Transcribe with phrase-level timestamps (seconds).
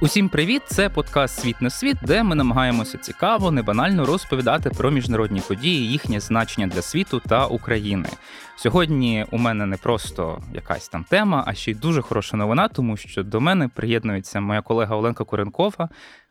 [0.00, 0.62] Усім привіт!
[0.66, 6.20] Це подкаст Світ на світ, де ми намагаємося цікаво, небанально розповідати про міжнародні події, їхнє
[6.20, 8.08] значення для світу та України.
[8.56, 12.96] Сьогодні у мене не просто якась там тема, а ще й дуже хороша новина, тому
[12.96, 15.88] що до мене приєднується моя колега Оленка Куренкова.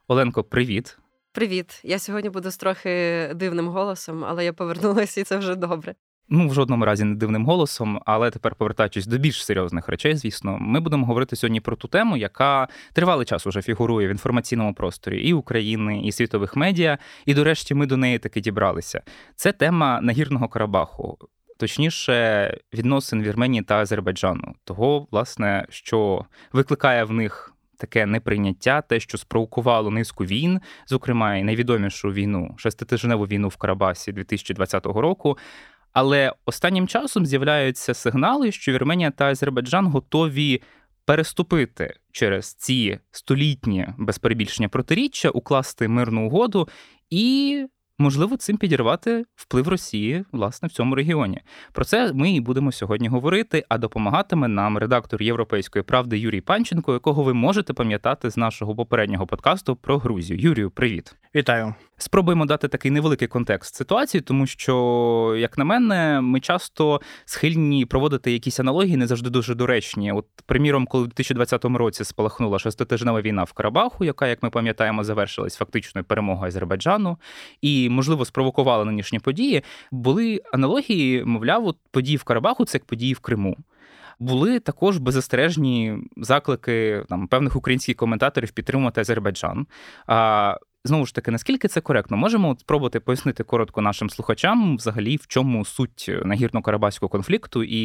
[0.07, 0.97] Оленко, привіт!
[1.31, 1.81] Привіт!
[1.83, 5.95] Я сьогодні буду з трохи дивним голосом, але я повернулася, і це вже добре.
[6.29, 10.57] Ну, в жодному разі не дивним голосом, але тепер повертаючись до більш серйозних речей, звісно,
[10.59, 15.21] ми будемо говорити сьогодні про ту тему, яка тривалий час уже фігурує в інформаційному просторі
[15.21, 16.97] і України, і світових медіа.
[17.25, 19.01] І, до решті, ми до неї таки дібралися.
[19.35, 21.17] Це тема нагірного Карабаху.
[21.57, 29.17] Точніше, відносин Вірменії та Азербайджану, того, власне, що викликає в них таке неприйняття, те, що
[29.17, 35.37] спровокувало низку війн, зокрема і найвідомішу війну, шеститижневу війну в Карабасі 2020 року.
[35.99, 40.61] Але останнім часом з'являються сигнали, що Вірменія та Азербайджан готові
[41.05, 46.69] переступити через ці столітні без перебільшення протиріччя, укласти мирну угоду
[47.09, 47.65] і
[47.97, 51.41] можливо цим підірвати вплив Росії власне в цьому регіоні.
[51.71, 53.65] Про це ми і будемо сьогодні говорити.
[53.69, 59.27] А допомагатиме нам редактор Європейської правди Юрій Панченко, якого ви можете пам'ятати з нашого попереднього
[59.27, 60.39] подкасту про Грузію.
[60.39, 61.75] Юрію, привіт, вітаю.
[61.99, 68.31] Спробуємо дати такий невеликий контекст ситуації, тому що, як на мене, ми часто схильні проводити
[68.31, 70.11] якісь аналогії, не завжди дуже доречні.
[70.11, 75.03] От, приміром, коли в 2020 році спалахнула шеститижнева війна в Карабаху, яка, як ми пам'ятаємо,
[75.03, 77.17] завершилась фактичною перемогою Азербайджану,
[77.61, 83.13] і, можливо, спровокувала нинішні події, були аналогії, мовляв, от події в Карабаху це як події
[83.13, 83.57] в Криму.
[84.19, 89.67] Були також беззастережні заклики там певних українських коментаторів підтримувати Азербайджан.
[90.07, 90.57] А
[90.87, 92.17] Знову ж таки, наскільки це коректно?
[92.17, 97.79] Можемо спробувати пояснити коротко нашим слухачам, взагалі, в чому суть нагірно-карабаського конфлікту і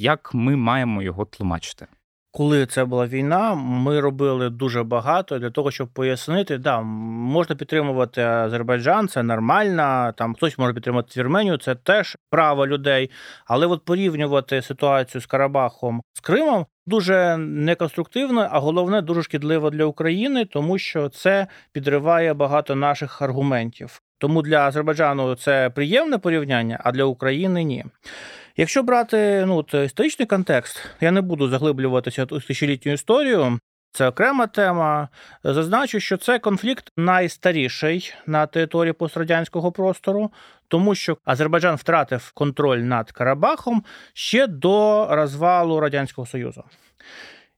[0.00, 1.86] як ми маємо його тлумачити?
[2.32, 8.22] Коли це була війна, ми робили дуже багато для того, щоб пояснити, да, можна підтримувати
[8.22, 10.12] Азербайджан, це нормально.
[10.16, 13.10] Там хтось може підтримати Вірменію, це теж право людей.
[13.46, 19.84] Але от порівнювати ситуацію з Карабахом з Кримом дуже неконструктивно, а головне дуже шкідливо для
[19.84, 24.02] України, тому що це підриває багато наших аргументів.
[24.18, 27.84] Тому для Азербайджану це приємне порівняння, а для України ні.
[28.60, 33.58] Якщо брати ну, історичний контекст, я не буду заглиблюватися у тисячолітню історію.
[33.92, 35.08] Це окрема тема.
[35.44, 40.32] Зазначу, що це конфлікт найстаріший на території пострадянського простору,
[40.68, 43.84] тому що Азербайджан втратив контроль над Карабахом
[44.14, 46.64] ще до розвалу Радянського Союзу.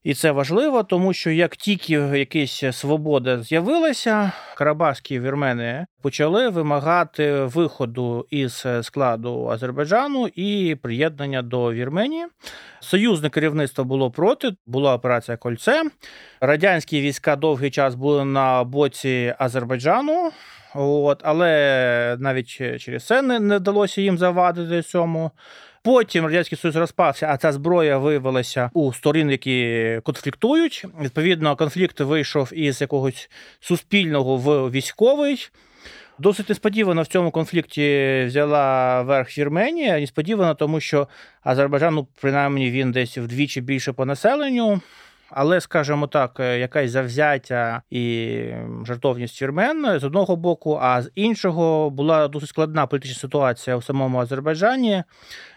[0.05, 8.27] І це важливо, тому що як тільки якась свобода з'явилася, карабахські вірмени почали вимагати виходу
[8.31, 12.27] із складу Азербайджану і приєднання до Вірменії.
[12.81, 15.83] Союзне керівництво було проти, була операція Кольце.
[16.41, 20.31] Радянські війська довгий час були на боці Азербайджану.
[20.75, 25.31] От, Але навіть через це не, не вдалося їм завадити цьому.
[25.85, 30.85] Потім радянський союз розпався, а ця зброя виявилася у сторін, які конфліктують.
[31.01, 35.49] Відповідно, конфлікт вийшов із якогось суспільного в військовий.
[36.19, 40.01] Досить несподівано в цьому конфлікті взяла верх Вірменія.
[40.01, 41.09] Несподівано, тому що
[41.43, 44.81] Азербайджан, ну, принаймні, він десь вдвічі більше по населенню.
[45.35, 48.39] Але, скажімо так, е, якась завзяття і
[48.87, 54.19] жартовність вірмен з одного боку, а з іншого була досить складна політична ситуація у самому
[54.19, 55.03] Азербайджані.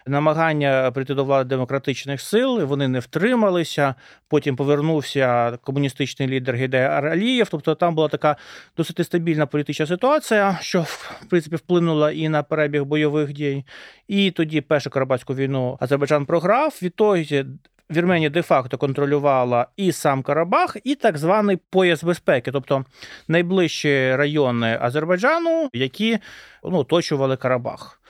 [0.06, 3.94] Намагання прийти до влади демократичних сил, вони не втрималися.
[4.28, 7.48] Потім повернувся комуністичний лідер Гідей Аралієв.
[7.50, 8.36] Тобто там була така
[8.76, 13.64] досить нестабільна політична ситуація, що в принципі вплинула і на перебіг бойових дій.
[14.08, 16.78] І тоді першу Карабатську війну Азербайджан програв.
[16.82, 17.44] Відтоді
[17.90, 22.84] Вірменія де-факто контролювала і сам Карабах, і так званий пояс безпеки, тобто
[23.28, 26.18] найближчі райони Азербайджану, які
[26.64, 28.00] ну, оточували Карабах.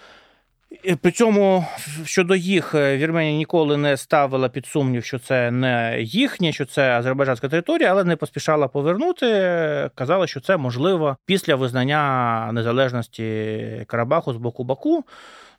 [1.00, 1.65] При цьому
[2.04, 6.91] щодо їх е, Вірменія ніколи не ставила під сумнів, що це не їхнє, що це
[6.91, 9.27] азербайджанська територія, але не поспішала повернути.
[9.95, 15.04] Казала, що це можливо після визнання незалежності Карабаху з боку Баку.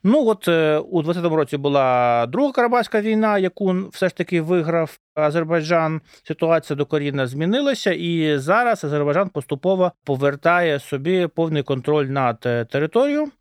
[0.03, 4.97] Ну от е, у 20-му році була друга Карабахська війна, яку все ж таки виграв
[5.15, 6.01] Азербайджан.
[6.23, 13.31] Ситуація докорінно змінилася, і зараз Азербайджан поступово повертає собі повний контроль над е, територією.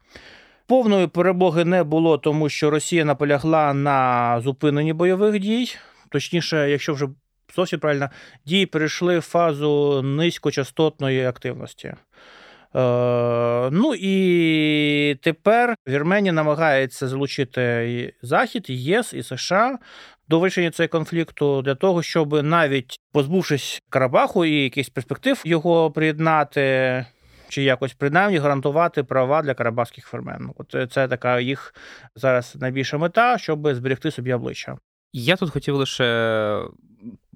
[0.66, 5.76] Повної перемоги не було, тому що Росія наполягла на зупиненні бойових дій.
[6.08, 7.08] Точніше, якщо вже
[7.56, 8.10] зовсім правильно,
[8.46, 11.94] дії перейшли в фазу низькочастотної активності.
[12.74, 19.78] Е, ну і тепер Вірменія намагається залучити Захід, ЄС, і США
[20.28, 27.06] до вирішення цього конфлікту для того, щоб навіть позбувшись Карабаху і якихось перспектив його приєднати.
[27.48, 30.50] Чи якось принаймні гарантувати права для карабахських фермен.
[30.56, 31.74] От це така їх
[32.14, 34.76] зараз найбільша мета, щоб зберегти собі обличчя.
[35.12, 36.60] Я тут хотів лише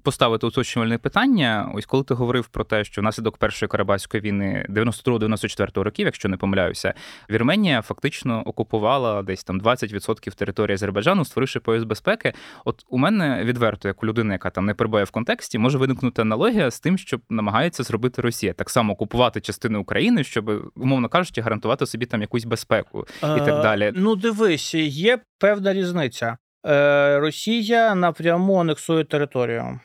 [0.03, 1.71] поставити уточнювальне питання.
[1.75, 6.37] Ось коли ти говорив про те, що внаслідок першої карабаської війни 92-94 років, якщо не
[6.37, 6.93] помиляюся,
[7.29, 12.33] Вірменія фактично окупувала десь там 20% території Азербайджану, створивши пояс безпеки.
[12.65, 16.21] От у мене відверто, як у людини, яка там не перебуває в контексті, може виникнути
[16.21, 21.41] аналогія з тим, що намагається зробити Росія, так само окупувати частини України, щоб умовно кажучи,
[21.41, 23.91] гарантувати собі там якусь безпеку і так далі.
[23.95, 26.37] Ну дивись, є певна різниця.
[26.65, 29.79] Е, Росія напряму анексує територію.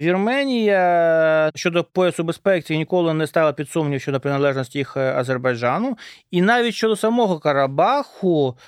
[0.00, 5.98] Вірменія щодо поясу безпеки ніколи не стала під сумнів щодо приналежності їх е, Азербайджану,
[6.30, 8.58] і навіть щодо самого Карабаху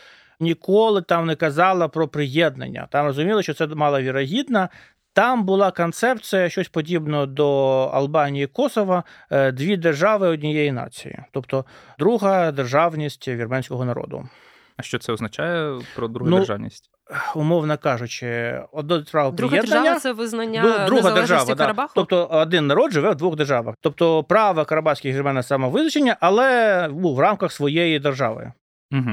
[0.40, 2.88] ніколи там не казала про приєднання.
[2.90, 4.68] Там розуміли, що це маловірогідно.
[5.12, 7.48] Там була концепція щось подібне до
[7.94, 11.64] Албанії і Косова, е, дві держави однієї нації, тобто
[11.98, 14.28] друга державність вірменського народу.
[14.76, 16.90] А що це означає про другу ну, державність?
[17.34, 21.93] Умовно кажучи, одно держава Друга держава це визнання друга незалежності держава, Карабаху?
[21.96, 22.00] Да.
[22.00, 23.75] Тобто один народ живе в двох державах.
[23.81, 28.52] Тобто право карабахських на самовизначення, але ну, в рамках своєї держави.
[28.93, 29.11] Угу.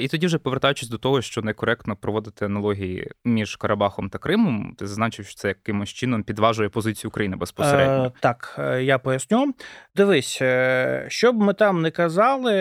[0.00, 4.86] І тоді, вже повертаючись до того, що некоректно проводити аналогії між Карабахом та Кримом, ти
[4.86, 8.04] зазначив, що це якимось чином підважує позицію України безпосередньо.
[8.04, 9.54] Е, Так, е, я поясню.
[9.96, 12.52] Дивись, е, що б ми там не казали,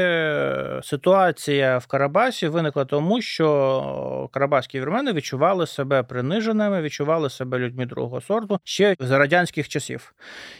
[0.84, 8.22] ситуація в Карабасі виникла тому, що карабаські вірмени відчували себе приниженими, відчували себе людьми другого
[8.22, 10.14] сорту ще з радянських часів.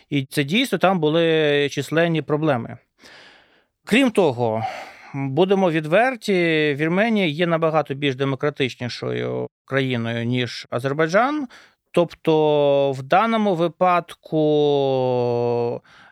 [0.10, 2.78] І це дійсно там були численні проблеми.
[3.86, 4.64] Крім того,
[5.14, 6.34] Будемо відверті,
[6.80, 11.48] Вірменія є набагато більш демократичнішою країною ніж Азербайджан.
[11.92, 14.40] Тобто, в даному випадку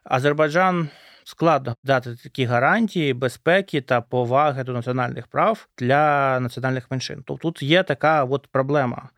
[0.03, 0.89] Азербайджан
[1.23, 7.23] складно дати такі гарантії безпеки та поваги до національних прав для національних меншин.
[7.25, 9.09] Тобто тут є така от проблема.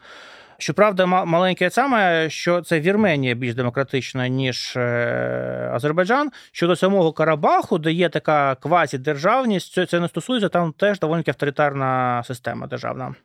[0.63, 6.29] Щоправда, маленьке саме, що це Вірменія більш демократична, ніж е, Азербайджан.
[6.51, 12.67] Щодо самого Карабаху, де є така квазідержавність, це не стосується, там теж доволі авторитарна система
[12.67, 13.15] державна.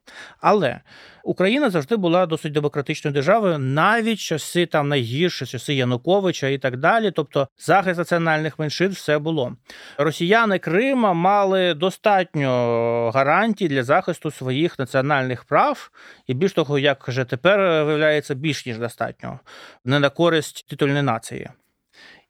[0.41, 0.81] Але
[1.29, 7.11] Україна завжди була досить демократичною державою, навіть часи там найгірші, часи Януковича і так далі.
[7.11, 9.53] Тобто захист національних меншин все було.
[9.99, 15.91] Росіяни Крима мали достатньо гарантій для захисту своїх національних прав,
[16.27, 19.41] і більш того, як вже тепер виявляється більш ніж достатньо,
[19.85, 21.49] не на користь титульної нації.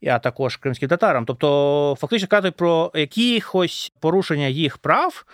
[0.06, 1.24] А також кримським татарам.
[1.24, 5.24] Тобто, фактично казати про якихось порушення їх прав.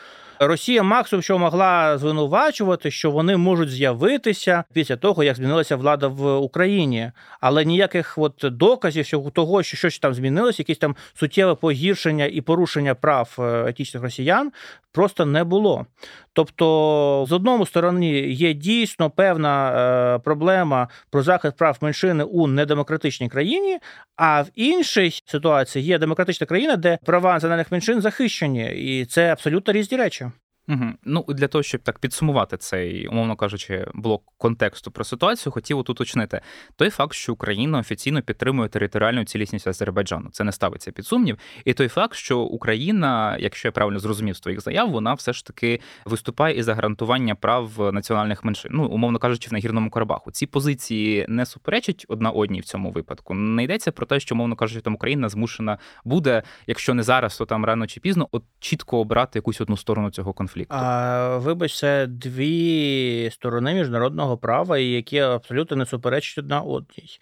[0.40, 6.37] Росія максимум, що могла звинувачувати, що вони можуть з'явитися після того, як змінилася влада в
[6.37, 12.26] Україні, але ніяких от доказів що того, що щось там змінилося, якісь там суттєве погіршення
[12.26, 14.52] і порушення прав е, етічних росіян
[14.93, 15.87] просто не було.
[16.36, 23.28] Тобто, з одного сторони, є дійсно певна е, проблема про захист прав меншини у недемократичній
[23.28, 23.78] країні,
[24.16, 29.72] а в іншій ситуації є демократична країна, де права національних меншин захищені, і це абсолютно
[29.72, 30.26] різні речі.
[30.69, 30.84] Угу.
[31.05, 35.90] Ну для того, щоб так підсумувати цей, умовно кажучи, блок контексту про ситуацію, хотів тут
[35.90, 36.41] уточнити
[36.77, 40.31] той факт, що Україна офіційно підтримує територіальну цілісність Азербайджану.
[40.32, 41.38] Це не ставиться під сумнів.
[41.65, 45.46] І той факт, що Україна, якщо я правильно зрозумів з твоїх заяв, вона все ж
[45.46, 48.70] таки виступає і за гарантування прав національних меншин.
[48.74, 50.31] Ну, умовно кажучи, в нагірному Карабаху.
[50.31, 53.34] Ці позиції не суперечать одна одній в цьому випадку.
[53.34, 57.46] Не йдеться про те, що умовно кажучи, там Україна змушена буде, якщо не зараз, то
[57.46, 60.75] там рано чи пізно, от чітко обрати якусь одну сторону цього конфлікту конфлікту?
[60.77, 67.19] А, Вибач, це дві сторони міжнародного права, які абсолютно не суперечать одна одній.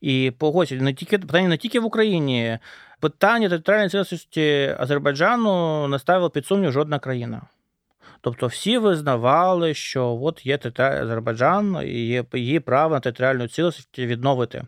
[0.00, 2.58] І погодься, не тільки питання не тільки в Україні.
[3.00, 7.42] Питання територіальної цілісності Азербайджану не ставила під сумнів жодна країна.
[8.26, 14.62] Тобто всі визнавали, що от є Азербайджан і є її право на територіальну цілісність відновити.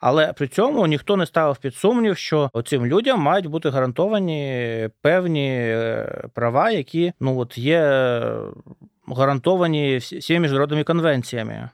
[0.00, 5.48] Але при цьому ніхто не ставив під сумнів, що цим людям мають бути гарантовані певні
[5.50, 7.80] е, права, які ну от є
[9.06, 11.68] гарантовані всіми міжнародними конвенціями.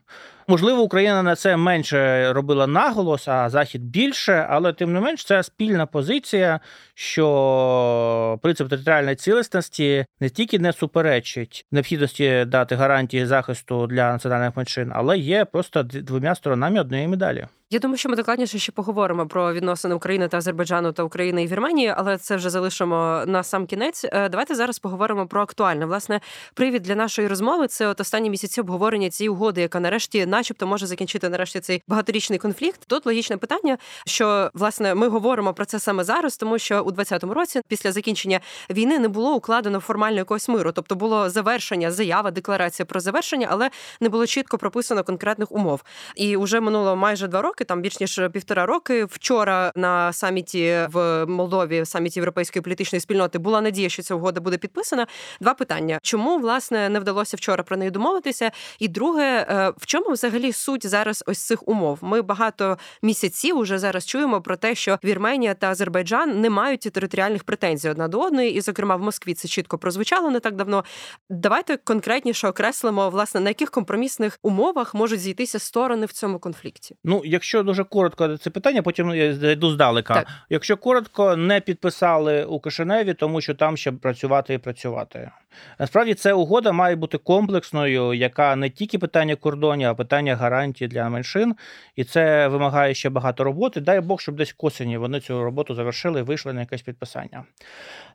[0.50, 5.42] Можливо, Україна на це менше робила наголос, а Захід більше, але тим не менш це
[5.42, 6.60] спільна позиція,
[6.94, 14.92] що принцип територіальної цілісності не тільки не суперечить необхідності дати гарантії захисту для національних меншин,
[14.94, 17.46] але є просто двома сторонами однієї медалі.
[17.72, 21.46] Я думаю, що ми докладніше ще поговоримо про відносини України та Азербайджану та України і
[21.46, 24.04] Вірменії, але це вже залишимо на сам кінець.
[24.04, 25.86] Е, давайте зараз поговоримо про актуальне.
[25.86, 26.20] Власне,
[26.54, 30.86] привід для нашої розмови це от останні місяці обговорення цієї угоди, яка нарешті, начебто, може
[30.86, 32.80] закінчити нарешті цей багаторічний конфлікт.
[32.86, 37.24] Тут логічне питання, що власне ми говоримо про це саме зараз, тому що у 2020
[37.34, 42.86] році, після закінчення війни, не було укладено формально якогось миру, тобто було завершення, заява, декларація
[42.86, 45.82] про завершення, але не було чітко прописано конкретних умов.
[46.16, 49.04] І вже минуло майже два роки, там більш ніж півтора роки.
[49.04, 54.58] Вчора на саміті в Молдові, саміті європейської політичної спільноти, була надія, що ця угода буде
[54.58, 55.06] підписана.
[55.40, 58.50] Два питання: чому власне не вдалося вчора про неї домовитися?
[58.78, 61.98] І друге, е, в чому взагалі суть зараз ось цих умов?
[62.02, 67.44] Ми багато місяців уже зараз чуємо про те, що Вірменія та Азербайджан не мають територіальних
[67.44, 70.84] претензій одна до одної, і, зокрема, в Москві це чітко прозвучало не так давно.
[71.30, 76.96] Давайте конкретніше окреслимо, власне, на яких компромісних умовах можуть зійтися сторони в цьому конфлікті.
[77.04, 80.14] Ну, якщо дуже коротко це питання, потім я зайду здалека.
[80.14, 80.26] Так.
[80.50, 85.30] Якщо коротко, не підписали у Кишиневі, тому що там ще працювати і працювати.
[85.78, 91.08] Насправді ця угода має бути комплексною, яка не тільки питання кордонів, а питання гарантій для
[91.08, 91.54] меншин,
[91.96, 93.80] і це вимагає ще багато роботи.
[93.80, 97.44] Дай Бог, щоб десь к осені вони цю роботу завершили і вийшли на якесь підписання.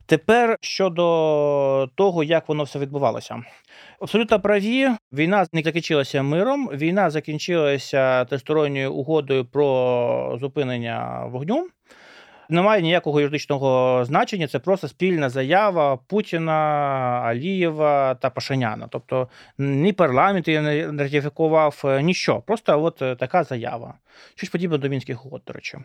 [0.06, 3.44] Тепер щодо того, як воно все відбувалося,
[4.00, 4.90] абсолютно праві.
[5.14, 6.70] Війна не закінчилася миром.
[6.74, 11.68] Війна закінчилася тристоронньою угодою про зупинення вогню.
[12.50, 16.52] Немає ніякого юридичного значення, це просто спільна заява Путіна,
[17.26, 18.88] Алієва та Пашиняна.
[18.92, 22.44] Тобто ні парламент її не ратифікував, ніщо.
[22.48, 23.94] Просто от така заява.
[24.36, 25.78] Щось подібне до мінських угод, до речі.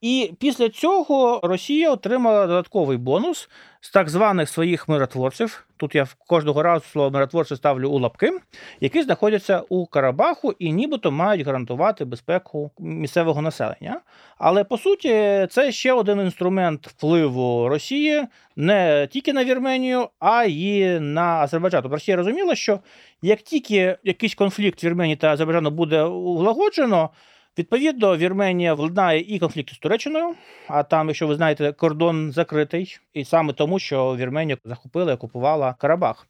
[0.00, 3.48] І після цього Росія отримала додатковий бонус
[3.82, 5.64] з так званих своїх миротворців.
[5.76, 8.32] Тут я кожного разу слово миротворці ставлю у лапки,
[8.80, 14.00] які знаходяться у Карабаху і нібито мають гарантувати безпеку місцевого населення.
[14.38, 18.24] Але по суті, це ще один інструмент впливу Росії
[18.56, 21.82] не тільки на Вірменію, а й на Азербайджан.
[21.82, 22.80] Тобто Росія розуміла, що
[23.22, 27.10] як тільки якийсь конфлікт Вірменії та Азербайджану буде улагоджено.
[27.58, 30.34] Відповідно, Вірменія владнає і конфлікт з Туреччиною,
[30.68, 35.74] а там, якщо ви знаєте, кордон закритий, і саме тому, що Вірменія захопила і окупувала
[35.78, 36.26] Карабах.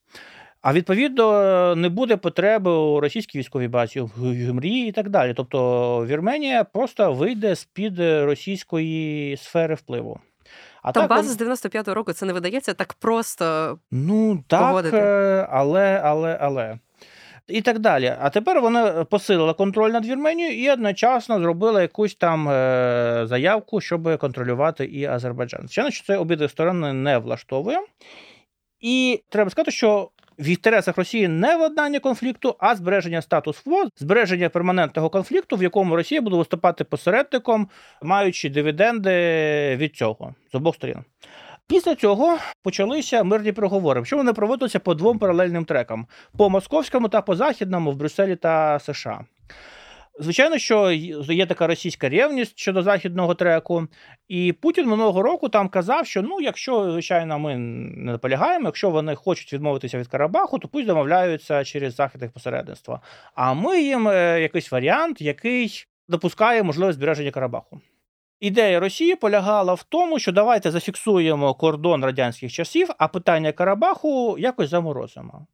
[0.63, 5.35] А відповідно не буде потреби у російській військовій базі в Гюмрі і так далі.
[5.35, 10.21] Тобто Вірменія просто вийде з під російської сфери впливу.
[10.83, 13.79] А Там так, база з 95-го року це не видається так просто.
[13.91, 14.97] Ну так, погодити.
[15.51, 16.79] але, але, але
[17.49, 18.15] і так далі.
[18.21, 24.19] А тепер вона посилила контроль над Вірменією і одночасно зробила якусь там е, заявку, щоб
[24.19, 25.61] контролювати і Азербайджан.
[25.61, 27.81] Звичайно, що це обидві сторони не влаштовує.
[28.81, 35.11] І треба сказати, що в інтересах Росії не владнання конфлікту, а збереження статус-кво, збереження перманентного
[35.11, 37.69] конфлікту, в якому Росія буде виступати посередником,
[38.03, 39.11] маючи дивіденди
[39.77, 41.05] від цього з обох сторін.
[41.69, 44.05] Після цього почалися мирні переговори.
[44.05, 46.07] Що вони проводилися по двом паралельним трекам:
[46.39, 49.25] по московському та по західному в Брюсселі та США.
[50.19, 50.91] Звичайно, що
[51.31, 53.89] є така російська ревність щодо західного треку,
[54.29, 59.15] і Путін минулого року там казав, що ну, якщо звичайно ми не наполягаємо, якщо вони
[59.15, 63.01] хочуть відмовитися від Карабаху, то пусть домовляються через західне посередництво.
[63.35, 67.81] А ми їм е, якийсь варіант, який допускає можливість збереження Карабаху.
[68.43, 74.71] Ідея Росії полягала в тому, що давайте зафіксуємо кордон радянських часів, а питання Карабаху якось
[74.71, 75.47] заморозимо.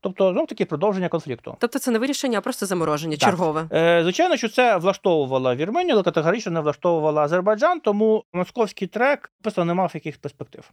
[0.00, 1.56] Тобто, знов таки продовження конфлікту.
[1.58, 3.28] Тобто це не вирішення, а просто замороження так.
[3.28, 3.68] чергове.
[3.72, 9.64] Е, Звичайно, що це влаштовувала Вірменію, але категорично не влаштовувала Азербайджан, тому московський трек просто
[9.64, 10.70] не мав яких перспектив.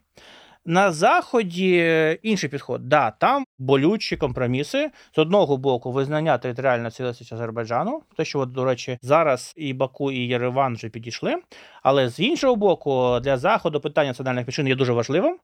[0.66, 2.90] На заході інший підход.
[2.90, 8.66] Да, там болючі компроміси з одного боку визнання територіальної цілісності Азербайджану, те, що от, до
[8.66, 11.36] речі, зараз і Баку, і Єреван вже підійшли.
[11.84, 15.38] Але з іншого боку, для заходу питання національних причин є дуже важливим.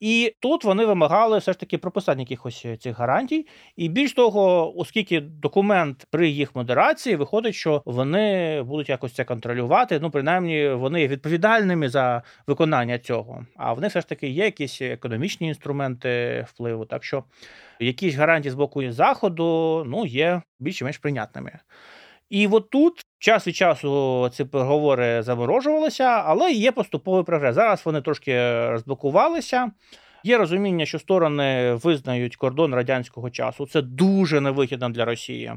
[0.00, 3.46] І тут вони вимагали все ж таки прописання якихось цих гарантій.
[3.76, 9.98] І більш того, оскільки документ при їх модерації виходить, що вони будуть якось це контролювати.
[10.00, 13.46] Ну, принаймні, вони є відповідальними за виконання цього.
[13.56, 16.84] А в них все ж таки є якісь економічні інструменти впливу.
[16.84, 17.24] Так що
[17.80, 21.58] якісь гарантії з боку заходу ну, є більш-менш прийнятними.
[22.30, 27.54] І от тут час від часу ці переговори заморожувалися, але є поступовий прогрес.
[27.54, 29.70] Зараз вони трошки розблокувалися.
[30.24, 33.66] Є розуміння, що сторони визнають кордон радянського часу.
[33.66, 35.52] Це дуже невигідно для Росії.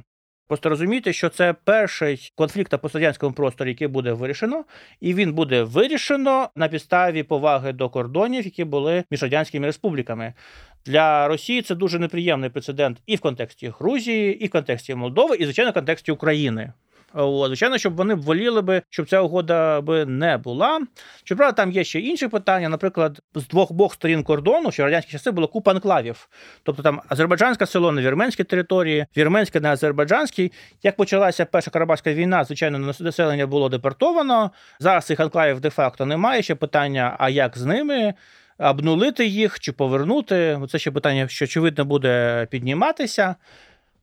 [0.49, 4.63] Просто розумійте, що це перший конфлікт на пострадянському просторі, який буде вирішено,
[5.01, 10.33] і він буде вирішено на підставі поваги до кордонів, які були між радянськими республіками.
[10.85, 15.43] Для Росії це дуже неприємний прецедент і в контексті Грузії, і в контексті Молдови, і
[15.43, 16.73] звичайно в контексті України.
[17.15, 20.81] Звичайно, щоб вони воліли би, щоб ця угода би не була.
[21.23, 22.69] Щоправда, там є ще інші питання.
[22.69, 26.29] Наприклад, з двох бок сторін кордону, що в радянські часи було купа анклавів.
[26.63, 30.51] Тобто там азербайджанське село на вірменській території, вірменське на азербайджанській.
[30.83, 34.51] Як почалася перша Карабахська війна, звичайно, населення було депортовано.
[34.79, 36.41] Зараз цих анклавів де-факто немає.
[36.41, 38.13] Ще питання: а як з ними?
[38.59, 40.59] Обнулити їх чи повернути?
[40.69, 43.35] Це ще питання, що очевидно буде підніматися.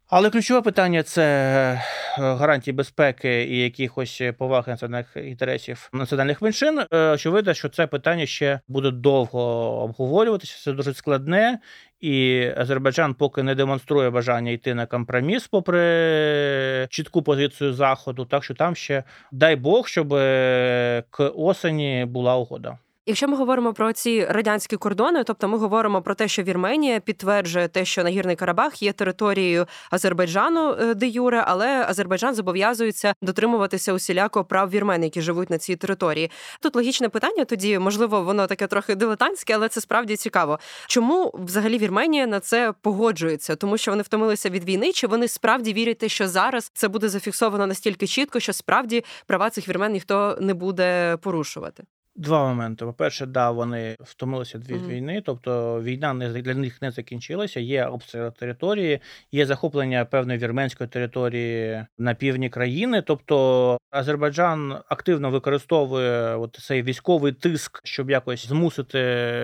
[0.08, 1.80] Але ключове питання це е,
[2.18, 6.78] гарантії безпеки і якихось поваги національних інтересів національних меншин.
[6.92, 9.40] Е, очевидно, що це питання ще буде довго
[9.82, 10.62] обговорюватися.
[10.64, 11.58] Це дуже складне,
[12.00, 18.25] і Азербайджан поки не демонструє бажання йти на компроміс, попри чітку позицію заходу.
[18.25, 22.78] Так що там ще дай Бог, щоб е, к осені була угода.
[23.08, 27.68] Якщо ми говоримо про ці радянські кордони, тобто ми говоримо про те, що Вірменія підтверджує
[27.68, 34.44] те, що Нагірний Карабах є територією Азербайджану е, де юре, але Азербайджан зобов'язується дотримуватися усіляко
[34.44, 36.30] прав вірмен, які живуть на цій території.
[36.60, 40.58] Тут логічне питання, тоді можливо, воно таке трохи дилетантське, але це справді цікаво.
[40.86, 43.56] Чому взагалі Вірменія на це погоджується?
[43.56, 47.66] Тому що вони втомилися від війни, чи вони справді вірять, що зараз це буде зафіксовано
[47.66, 51.84] настільки чітко, що справді права цих вірмен ніхто не буде порушувати?
[52.18, 52.85] Два моменти.
[52.85, 54.88] По-перше, да, вони втомилися від mm-hmm.
[54.88, 57.61] війни, тобто війна не для них не закінчилася.
[57.61, 59.00] Є обстріл території,
[59.32, 63.02] є захоплення певної вірменської території на півдні країни.
[63.02, 68.99] Тобто Азербайджан активно використовує от цей військовий тиск, щоб якось змусити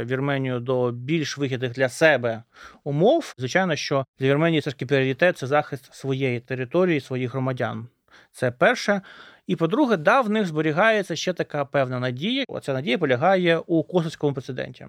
[0.05, 2.43] Вірменію до більш вигідних для себе
[2.85, 3.35] умов.
[3.38, 7.88] Звичайно, що для Вірменії це ж пріоритет– це захист своєї території, своїх громадян.
[8.33, 9.00] Це перше.
[9.47, 12.45] І по-друге, да, в них зберігається ще така певна надія.
[12.49, 14.87] Оця надія полягає у косовському прецеденті.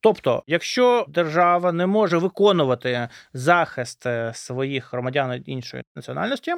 [0.00, 6.54] Тобто, якщо держава не може виконувати захист е, своїх громадян іншої національності,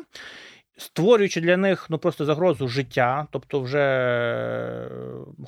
[0.77, 4.89] створюючи для них ну просто загрозу життя, тобто вже е,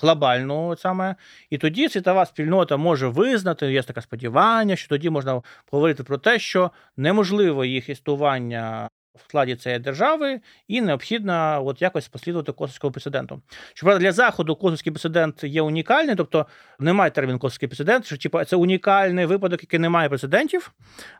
[0.00, 1.16] глобальну саме,
[1.50, 6.38] і тоді світова спільнота може визнати, є таке сподівання, що тоді можна говорити про те,
[6.38, 13.42] що неможливо їх існування в складі цієї держави, і необхідно от якось послідувати косовському прецеденту.
[13.74, 16.46] Щоправда, для заходу косовський прецедент є унікальний, тобто
[16.78, 20.72] немає термін косовський прецедент, що типу, це унікальний випадок, який не має прецедентів.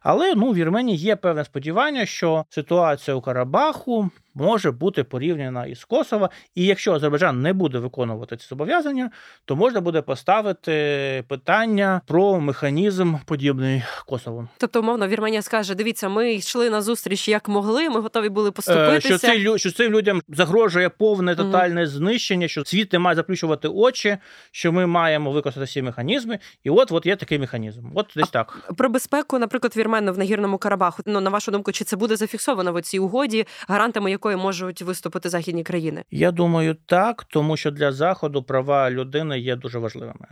[0.03, 5.85] Але ну, в Вірменії є певне сподівання, що ситуація у Карабаху може бути порівняна із
[5.85, 6.31] Косово.
[6.55, 9.11] І якщо Азербайджан не буде виконувати ці зобов'язання,
[9.45, 14.49] то можна буде поставити питання про механізм подібний Косово.
[14.59, 17.91] Тобто, умовно, Вірменія скаже: дивіться, ми йшли на зустріч як могли.
[17.91, 19.09] Ми готові були поступитися.
[19.09, 21.87] Що цей що цим людям загрожує повне тотальне mm-hmm.
[21.87, 24.19] знищення, що світ не має заплющувати очі,
[24.51, 26.39] що ми маємо використати всі механізми.
[26.65, 27.83] І от от є такий механізм.
[27.95, 31.03] От десь а так про безпеку, наприклад, вірмени в нагірному Карабаху.
[31.07, 35.29] Ну на вашу думку, чи це буде зафіксовано в цій угоді, гарантами якої можуть виступити
[35.29, 36.05] західні країни?
[36.11, 40.27] Я думаю, так, тому що для заходу права людини є дуже важливими.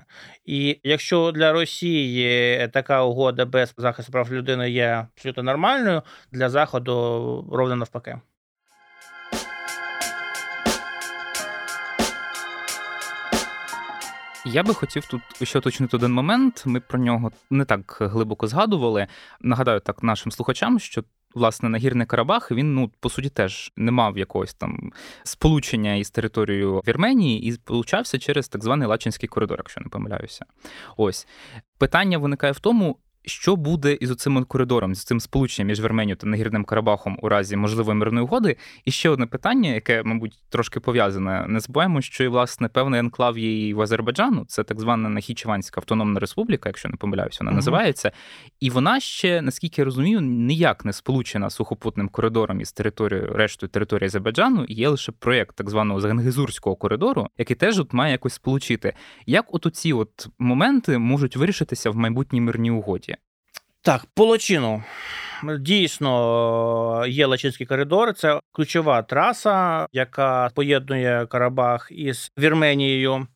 [0.44, 7.48] І якщо для Росії така угода без захисту прав людини є абсолютно нормальною, для заходу
[7.53, 8.20] ровно навпаки.
[14.44, 16.62] Я би хотів тут ще уточнити один момент.
[16.66, 19.07] Ми про нього не так глибоко згадували.
[19.40, 24.18] Нагадаю так нашим слухачам, що власне нагірний Карабах він ну по суті теж не мав
[24.18, 24.92] якогось там
[25.24, 30.44] сполучення із територією Вірменії і сполучався через так званий Лачинський коридор, якщо не помиляюся.
[30.96, 31.26] Ось
[31.78, 36.26] питання виникає в тому, що буде із цим коридором, з цим сполученням між Верменією та
[36.26, 38.57] Нагірним Карабахом у разі можливої мирної угоди?
[38.85, 41.44] І ще одне питання, яке, мабуть, трошки пов'язане.
[41.48, 45.81] Не забуваємо, що і власне певний енклав є і в Азербайджану, це так звана Нахічеванська
[45.81, 47.54] автономна республіка, якщо не помиляюся, вона uh-huh.
[47.54, 48.12] називається.
[48.61, 54.07] І вона ще, наскільки я розумію, ніяк не сполучена сухопутним коридором із територією рештою території
[54.07, 54.64] Азербайджану.
[54.64, 58.94] І є лише проєкт так званого Зангезурського коридору, який теж от має якось сполучити.
[59.26, 63.17] Як от ці от моменти можуть вирішитися в майбутній мирній угоді?
[63.82, 64.82] Так, Полочину.
[65.60, 68.14] Дійсно, є Лачинський коридор.
[68.14, 73.26] Це ключова траса, яка поєднує Карабах із Вірменією.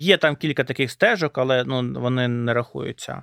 [0.00, 3.22] Є там кілька таких стежок, але ну, вони не рахуються.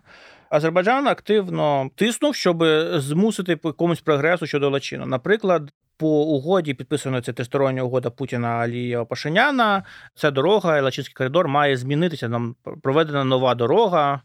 [0.49, 5.06] Азербайджан активно тиснув, щоб змусити по якомусь прогресу щодо Лачину.
[5.06, 9.84] Наприклад, по угоді підписана ця тристороння угода Путіна Алієва Пашиняна.
[10.15, 12.30] Ця дорога, Лачинський коридор, має змінитися.
[12.30, 14.21] Нам проведена нова дорога.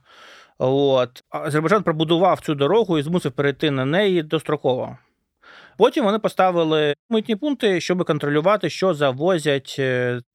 [0.64, 4.98] От Азербайджан пробудував цю дорогу і змусив перейти на неї достроково.
[5.79, 9.81] Потім вони поставили митні пункти, щоб контролювати, що завозять.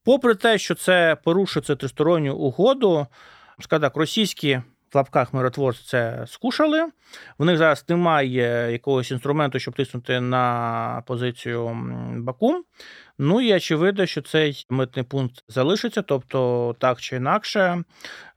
[0.03, 3.07] Попри те, що це порушує цю тристоронню угоду,
[3.59, 4.61] скажімо так, російські
[4.93, 6.87] в лапках миротворці це скушали.
[7.37, 11.77] В них зараз немає якогось інструменту, щоб тиснути на позицію
[12.17, 12.63] Баку.
[13.17, 17.83] Ну і очевидно, що цей митний пункт залишиться, тобто так чи інакше,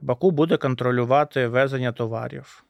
[0.00, 2.64] Баку буде контролювати везення товарів.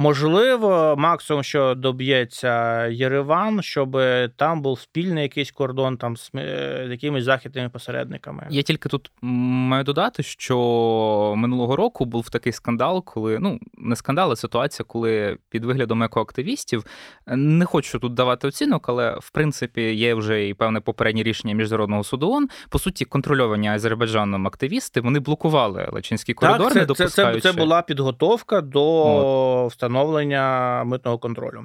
[0.00, 3.98] Можливо, максимум, що доб'ється Єреван, щоб
[4.36, 8.46] там був спільний якийсь кордон там з е, якимись західними посередниками.
[8.50, 14.32] Я тільки тут маю додати, що минулого року був такий скандал, коли ну не скандал,
[14.32, 16.84] а ситуація, коли під виглядом екоактивістів
[17.26, 22.04] не хочу тут давати оцінок, але в принципі є вже і певне попереднє рішення міжнародного
[22.04, 22.48] суду ООН.
[22.68, 27.40] По суті, контрольовані Азербайджаном активісти вони блокували Лачинський коридор, так, це, не допускаючи...
[27.40, 31.64] Це, це, це була підготовка до встановлення встановлення митного контролю.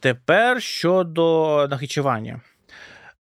[0.00, 2.40] Тепер щодо нахичування.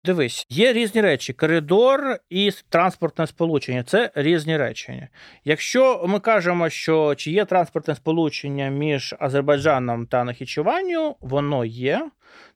[0.05, 1.33] Дивись, є різні речі.
[1.33, 5.07] Коридор і транспортне сполучення це різні речі.
[5.45, 12.09] Якщо ми кажемо, що чи є транспортне сполучення між Азербайджаном та Нахічеванню, воно є.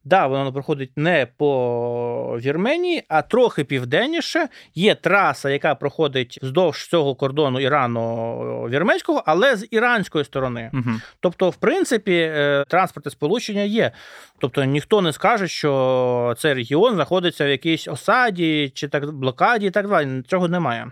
[0.04, 4.48] Да, воно проходить не по Вірменії, а трохи південніше.
[4.76, 8.38] Є траса, яка проходить вздовж цього кордону Ірану
[8.70, 10.72] вірменського, але з іранської сторони.
[10.74, 10.92] Угу.
[11.20, 13.92] Тобто, в принципі, е, транспортне сполучення є.
[14.40, 19.72] Тобто ніхто не скаже, що цей регіон знаходиться в якійсь осаді чи так блокаді, і
[19.72, 20.24] так далі.
[20.28, 20.92] Цього немає.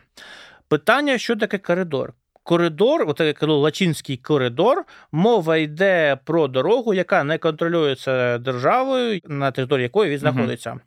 [0.68, 2.14] Питання, що таке коридор?
[2.46, 9.52] Коридор, от я кажу, Лачинський коридор, мова йде про дорогу, яка не контролюється державою, на
[9.52, 10.72] території якої він знаходиться.
[10.72, 10.80] Угу.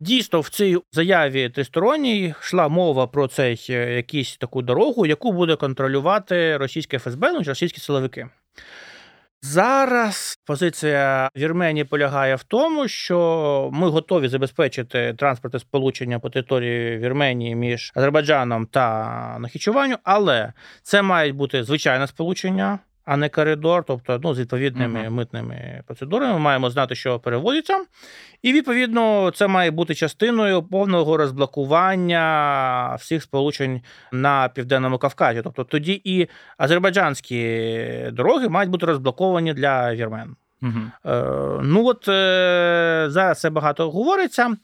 [0.00, 5.56] Дійсно, в цій заяві тристоронній йшла мова про цей е, якусь таку дорогу, яку буде
[5.56, 8.28] контролювати російське ФСБ, ну російські силовики.
[9.44, 17.54] Зараз позиція Вірменії полягає в тому, що ми готові забезпечити транспортне сполучення по території Вірменії
[17.54, 20.52] між Азербайджаном та Нахічуванню, але
[20.82, 25.10] це має бути звичайне сполучення а не коридор, тобто ну, з відповідними uh-huh.
[25.10, 26.32] митними процедурами.
[26.32, 27.84] Ми маємо знати, що переводиться.
[28.42, 33.80] І, відповідно, це має бути частиною повного розблокування всіх сполучень
[34.12, 35.40] на Південному Кавказі.
[35.44, 37.68] Тобто тоді і азербайджанські
[38.12, 40.36] дороги мають бути розблоковані для вірмен.
[40.62, 40.90] Uh-huh.
[41.58, 44.56] Е, Ну от е, зараз це багато говориться.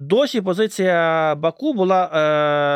[0.00, 2.04] Досі позиція Баку була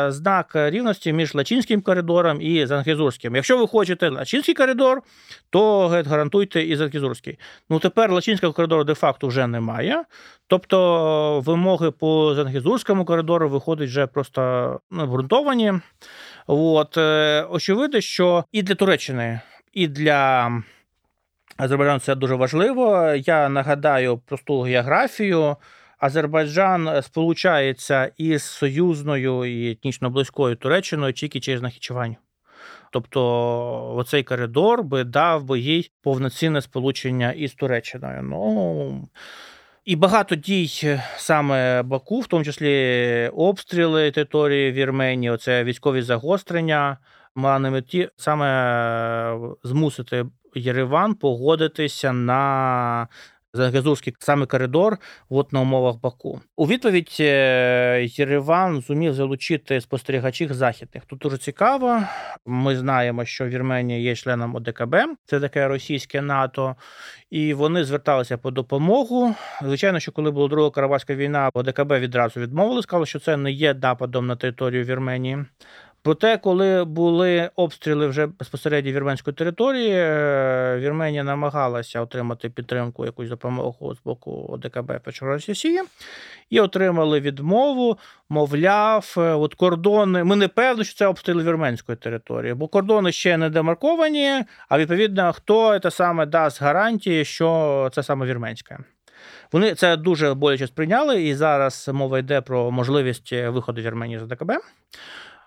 [0.07, 3.35] е, знак рівності між Лачинським коридором і Зангезурським.
[3.35, 5.01] Якщо ви хочете Лачинський коридор,
[5.49, 7.39] то гарантуйте і Зангезурський.
[7.69, 10.03] Ну тепер Лачинського коридору де-факто вже немає.
[10.47, 15.73] Тобто вимоги по Зангезурському коридору виходять вже просто обґрунтовані.
[16.47, 19.39] От, е, Очевидно, що і для Туреччини,
[19.73, 20.51] і для
[21.57, 23.13] Азербайджану це дуже важливо.
[23.15, 25.55] Я нагадаю просту географію.
[26.03, 32.15] Азербайджан е, сполучається із союзною і етнічно близькою Туреччиною тільки через Нахічевань.
[32.91, 38.23] Тобто оцей коридор би дав би їй повноцінне сполучення із Туреччиною.
[38.23, 39.07] Ну
[39.85, 46.97] і багато дій е, саме Баку, в тому числі обстріли території Вірменії, оце військові загострення,
[47.35, 53.07] мала на меті саме е, змусити Єреван погодитися на
[53.55, 54.97] Загазурський саме коридор
[55.29, 56.41] от на умовах Баку.
[56.55, 61.05] У відповідь е, Єреван зумів залучити спостерігачів західних.
[61.05, 62.03] Тут дуже цікаво.
[62.45, 66.75] Ми знаємо, що Вірменія є членом ОДКБ, це таке російське НАТО,
[67.29, 69.35] і вони зверталися по допомогу.
[69.61, 73.73] Звичайно, що коли була друга Карабаська війна, ОДКБ відразу відмовили, сказали, що це не є
[73.73, 75.45] нападом на територію Вірменії.
[76.03, 83.95] Проте, коли були обстріли вже безпосередньо вірменської території, е, Вірменія намагалася отримати підтримку, якусь допомогу
[83.95, 85.81] з боку ОДКБ Росії
[86.49, 87.97] і отримали відмову.
[88.29, 90.23] Мовляв, е, от кордони.
[90.23, 94.43] Ми не певні, що це обстріли вірменської території, бо кордони ще не демарковані.
[94.69, 98.77] А відповідно, хто це саме дасть гарантії, що це саме вірменське.
[99.51, 104.51] Вони це дуже боляче сприйняли, і зараз мова йде про можливість виходу Вірменії з ОДКБ.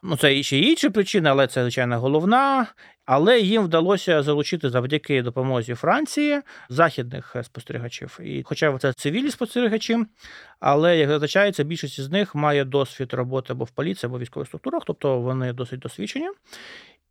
[0.02, 2.66] Ну, це ще інші причини, але це, звичайно, головна.
[3.06, 8.18] Але їм вдалося залучити завдяки допомозі Франції західних спостерігачів.
[8.22, 9.98] І, хоча це цивільні спостерігачі,
[10.60, 14.48] але як зазначається, більшість з них має досвід роботи або в поліції, або в військових
[14.48, 16.28] структурах, тобто вони досить досвідчені.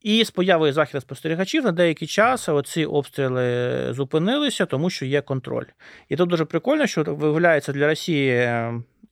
[0.01, 5.65] І з появою західних спостерігачів на деякий час оці обстріли зупинилися, тому що є контроль.
[6.09, 8.49] І тут дуже прикольно, що виявляється для Росії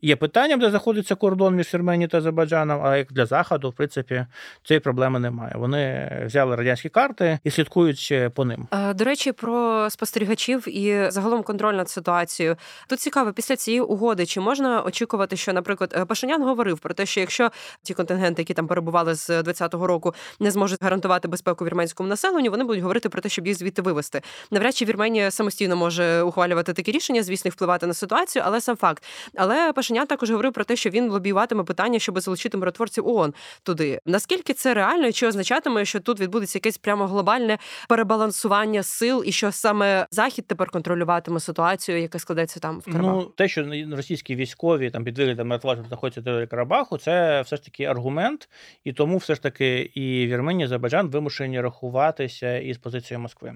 [0.04, 4.26] є питанням, де знаходиться кордон між Вірменією та Азербайджаном, а як для Заходу, в принципі,
[4.64, 5.54] цієї проблеми немає.
[5.56, 8.68] Вони взяли карти і слідкують по ним.
[8.96, 12.56] До речі, про спостерігачів і загалом контроль над ситуацією.
[12.88, 17.20] Тут цікаво, після цієї угоди чи можна очікувати, що, наприклад, Пашинян говорив про те, що
[17.20, 17.52] якщо
[17.84, 22.64] ті контингенти, які там перебували з 20-го року, не зможуть гарантувати безпеку вірменському населенню, вони
[22.64, 24.22] будуть говорити про те, щоб їх звідти вивести.
[24.52, 29.04] Навряд чи Вірменія самостійно може ухвалювати такі рішення, звісно, впливати на ситуацію, але сам факт.
[29.36, 33.34] Але Пашинян також говорив про те, що він лобіюватиме питання, щоб залучити миротворців ООН
[33.64, 34.00] туди.
[34.06, 37.58] Наскільки це реально, і чи означатиме, що тут відбудеться якесь прямо глобальне
[37.90, 43.22] перебалансування сил, і що саме захід тепер контролюватиме ситуацію, яка складеться там в Карабаху?
[43.22, 47.56] Ну те, що російські військові там під виглядом миротворців знаходяться на території Карабаху, це все
[47.56, 48.50] ж таки аргумент,
[48.84, 53.54] і тому все ж таки і Вірменія, і Азербайджан вимушені рахуватися із позицією Москви.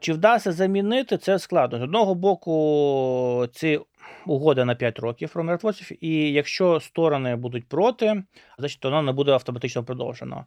[0.00, 1.78] Чи вдасться замінити це складно?
[1.78, 3.80] З одного боку, ці
[4.26, 8.22] угода на 5 років про миротворців, і якщо сторони будуть проти,
[8.58, 10.44] значить вона не буде автоматично продовжена.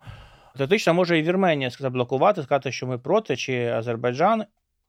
[0.57, 4.43] Теоретично може і Вірменія заблокувати, сказати, що ми проти, чи Азербайджан.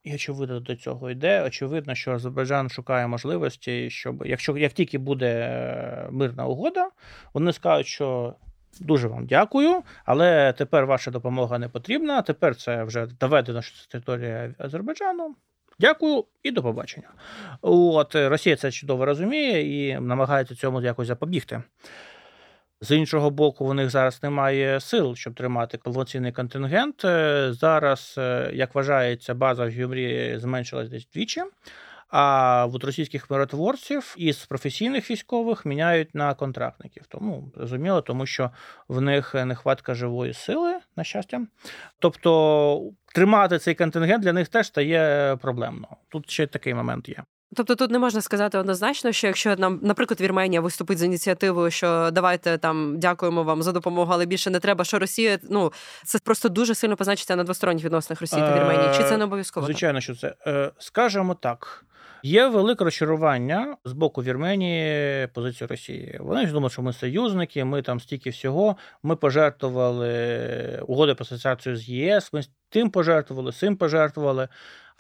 [0.05, 1.43] І очевидно до цього йде.
[1.43, 6.89] Очевидно, що Азербайджан шукає можливості, щоб якщо як тільки буде мирна угода,
[7.35, 8.35] вони скажуть, що
[8.81, 12.23] Дуже вам дякую, але тепер ваша допомога не потрібна.
[12.23, 15.35] Тепер це вже доведено, що це територія Азербайджану.
[15.81, 17.09] Дякую і до побачення.
[17.63, 21.63] От Росія це чудово розуміє і намагається цьому якось запобігти.
[22.83, 27.01] З іншого боку, у них зараз немає сил, щоб тримати повноцінний контингент.
[27.55, 28.15] Зараз,
[28.53, 31.43] як вважається, база в Юмрі зменшилась десь двічі.
[32.09, 37.07] А от російських миротворців із професійних військових міняють на контрактників.
[37.09, 38.51] Тому зрозуміло, тому що
[38.89, 41.47] в них нехватка живої сили, на щастя.
[41.99, 45.89] Тобто тримати цей контингент для них теж стає проблемно.
[46.09, 47.23] Тут ще такий момент є.
[47.57, 52.11] Тобто тут не можна сказати однозначно, що якщо нам, наприклад, Вірменія виступить з ініціативою, що
[52.13, 55.73] давайте там дякуємо вам за допомогу, але більше не треба, що Росія ну
[56.05, 58.95] це просто дуже сильно позначиться на двосторонніх відносинах Росії та Вірменії.
[58.97, 59.67] Чи це не обов'язково?
[59.67, 61.85] Звичайно, що це е, скажемо так.
[62.25, 66.19] Є велике розчарування з боку Вірменії позиції Росії.
[66.21, 68.77] Вони ж думають, що ми союзники, ми там стільки всього.
[69.03, 72.33] Ми пожертвували угоди про асоціацію з ЄС.
[72.33, 74.49] Ми тим пожертвували, цим пожертвували.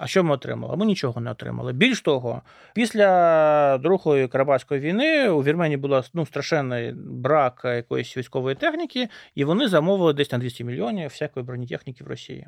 [0.02, 0.76] А що ми отримали?
[0.76, 1.72] Ми нічого не отримали.
[1.72, 2.42] Більш того,
[2.74, 9.68] після Другої Карабахської війни у Вірменії був ну, страшенний брак якоїсь військової техніки, і вони
[9.68, 12.46] замовили десь на 200 мільйонів всякої бронетехніки в Росії.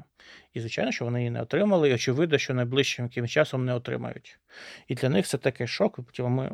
[0.54, 4.38] І, звичайно, що вони її не отримали, і очевидно, що найближчим якимось часом не отримають.
[4.88, 5.98] І для них це такий шок.
[6.18, 6.52] Ми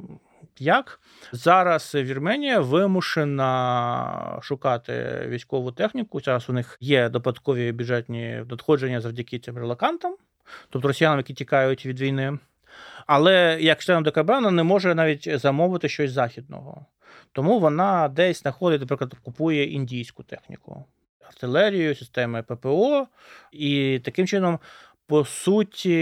[0.58, 1.00] як
[1.32, 6.20] зараз Вірменія вимушена шукати військову техніку.
[6.20, 10.16] Зараз у них є додаткові бюджетні надходження завдяки цим релакантам
[10.70, 12.38] тобто росіянам, які тікають від війни.
[13.06, 16.86] Але як член ДКБ вона не може навіть замовити щось західного.
[17.32, 20.84] Тому вона десь знаходить, наприклад, купує індійську техніку,
[21.28, 23.06] артилерію, системи ППО,
[23.52, 24.58] і таким чином
[25.06, 25.96] по суті,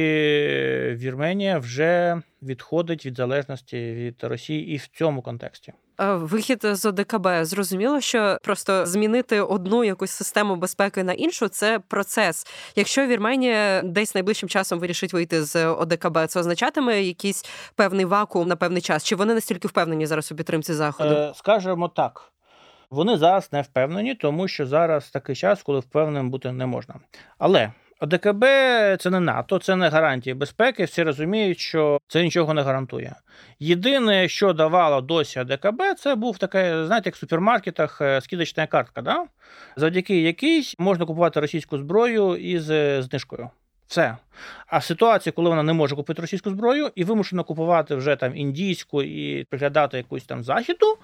[0.96, 5.72] Вірменія вже відходить від залежності від Росії і в цьому контексті.
[5.98, 12.46] Вихід з ОДКБ зрозуміло, що просто змінити одну якусь систему безпеки на іншу це процес.
[12.76, 18.56] Якщо Вірменія десь найближчим часом вирішить вийти з ОДКБ, це означатиме якийсь певний вакуум на
[18.56, 19.04] певний час.
[19.04, 21.10] Чи вони настільки впевнені зараз у підтримці заходу?
[21.10, 22.32] Е, Скажемо так.
[22.90, 26.94] Вони зараз не впевнені, тому що зараз такий час, коли впевненим бути не можна.
[27.38, 28.44] Але ОДКБ
[28.98, 30.84] це не НАТО, це не гарантія безпеки.
[30.84, 33.16] Всі розуміють, що це нічого не гарантує.
[33.60, 39.02] Єдине, що давало досі ОДКБ, це був таке, знаєте, як в супермаркетах е, скидочна картка,
[39.02, 39.24] да?
[39.76, 43.50] завдяки якій можна купувати російську зброю із е, знижкою.
[43.88, 44.16] Все.
[44.66, 49.02] А ситуація, коли вона не може купити російську зброю і вимушена купувати вже там індійську
[49.02, 50.98] і приглядати якусь там західу,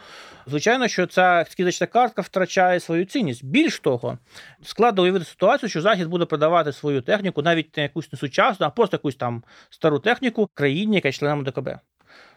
[0.47, 3.45] звичайно, що ця скидочна картка втрачає свою цінність.
[3.45, 4.19] Більш того,
[4.63, 8.71] складно уявити ситуацію, що захід буде продавати свою техніку, навіть не якусь не сучасну, а
[8.71, 11.69] просто якусь там стару техніку країні, яка членом ДКБ.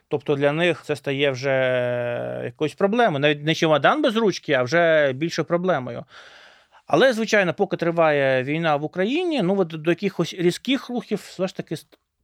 [0.07, 3.19] Тобто для них це стає вже якоюсь проблемою.
[3.19, 6.05] Навіть не чемодан без ручки, а вже більше проблемою.
[6.87, 11.55] Але, звичайно, поки триває війна в Україні, ну от до якихось різких рухів все ж
[11.55, 11.75] таки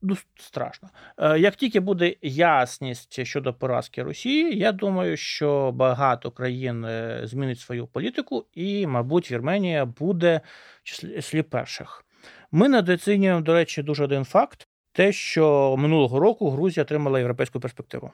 [0.01, 0.89] ну, страшно.
[1.17, 7.59] Е, як тільки буде ясність щодо поразки Росії, я думаю, що багато країн е, змінить
[7.59, 10.41] свою політику, і, мабуть, Вірменія буде
[10.83, 12.05] числі перших.
[12.51, 18.11] Ми недооцінюємо, до речі, дуже один факт: те, що минулого року Грузія отримала європейську перспективу.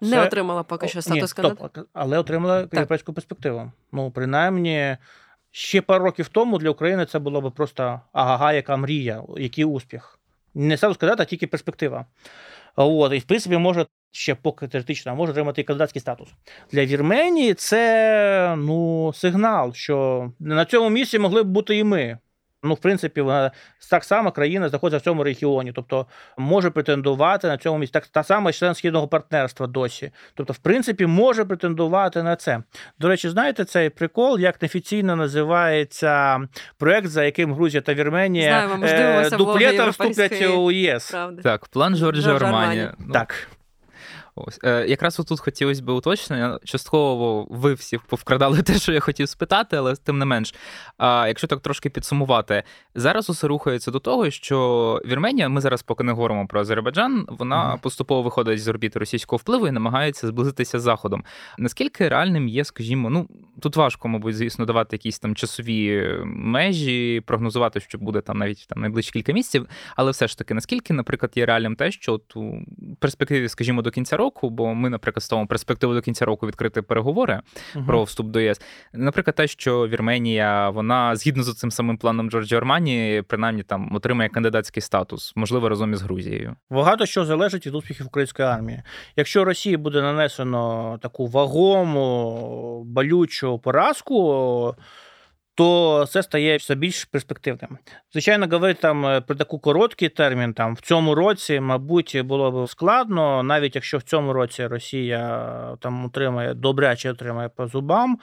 [0.00, 0.26] Не Це...
[0.26, 1.84] отримала поки що статус кандидата.
[1.92, 2.72] але отримала так.
[2.72, 3.72] європейську перспективу.
[3.92, 4.96] Ну, принаймні,
[5.50, 10.18] ще пару років тому для України це було б просто агага, яка мрія, який успіх.
[10.54, 12.06] Не статус кандидата, а тільки перспектива.
[12.76, 16.28] От, І в принципі, може ще поки теоретично, може отримати і кандидатський статус.
[16.72, 22.18] Для Вірменії це ну, сигнал, що на цьому місці могли б бути і ми.
[22.62, 23.50] Ну, в принципі, вона
[23.90, 26.06] так само країна знаходиться в цьому регіоні, тобто
[26.38, 27.92] може претендувати на цьому місці.
[27.92, 30.10] Так та сама член східного партнерства досі.
[30.34, 32.62] Тобто, в принципі, може претендувати на це.
[32.98, 36.40] До речі, знаєте цей прикол, як неофіційно називається
[36.78, 41.10] проект, за яким Грузія та Вірменія влоги дуплетом вступлять у ЄС.
[41.10, 41.42] Правда.
[41.42, 42.30] Так, план Армані.
[42.30, 42.88] Армані.
[42.98, 43.48] Ну, Так.
[44.46, 46.58] Ось е, якраз тут хотілося б уточнення.
[46.64, 50.54] Частково ви всі повкрадали те, що я хотів спитати, але тим не менш.
[50.98, 52.62] А якщо так трошки підсумувати,
[52.94, 57.68] зараз усе рухається до того, що Вірменія, ми зараз поки не говоримо про Азербайджан, вона
[57.68, 57.78] Мгм.
[57.78, 61.24] поступово виходить з орбіти російського впливу і намагається зблизитися з заходом.
[61.58, 63.28] Наскільки реальним є, скажімо, ну
[63.60, 68.80] тут важко, мабуть, звісно, давати якісь там часові межі, прогнозувати, що буде там навіть там
[68.80, 72.60] найближчі кілька місяців, але все ж таки, наскільки, наприклад, є реальним те, що от у
[72.98, 77.40] перспективі, скажімо, до кінця року, бо ми, наприклад, ставимо перспективу до кінця року відкрити переговори
[77.74, 77.86] Мгм.
[77.86, 78.60] про вступ до ЄС.
[78.92, 84.28] Наприклад, те, що Вірменія, вона згідно з цим самим планом Джорджі Армані, принаймні там отримає
[84.28, 86.56] кандидатський статус, можливо, разом із Грузією.
[86.70, 88.82] Багато що залежить від успіхів української армії.
[89.16, 94.74] Якщо Росії буде нанесено таку вагому, болючу поразку,
[95.58, 97.78] то це стає все більш перспективним.
[98.12, 102.68] Звичайно, говорити там е, про таку короткий термін, там в цьому році, мабуть, було б
[102.68, 108.18] складно, навіть якщо в цьому році Росія там отримає добряче отримає по зубам,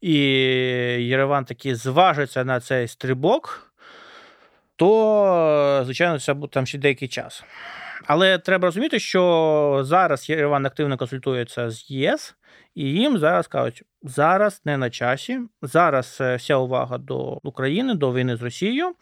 [0.00, 0.16] і
[0.98, 3.72] Єреван таки зважиться на цей стрибок,
[4.76, 7.44] то, звичайно, це буде там ще деякий час.
[8.06, 12.34] Але треба розуміти, що зараз Єреван активно консультується з ЄС,
[12.74, 18.12] і їм зараз кажуть, зараз не на часі, зараз е, вся увага до України, до
[18.12, 18.92] війни з Росією.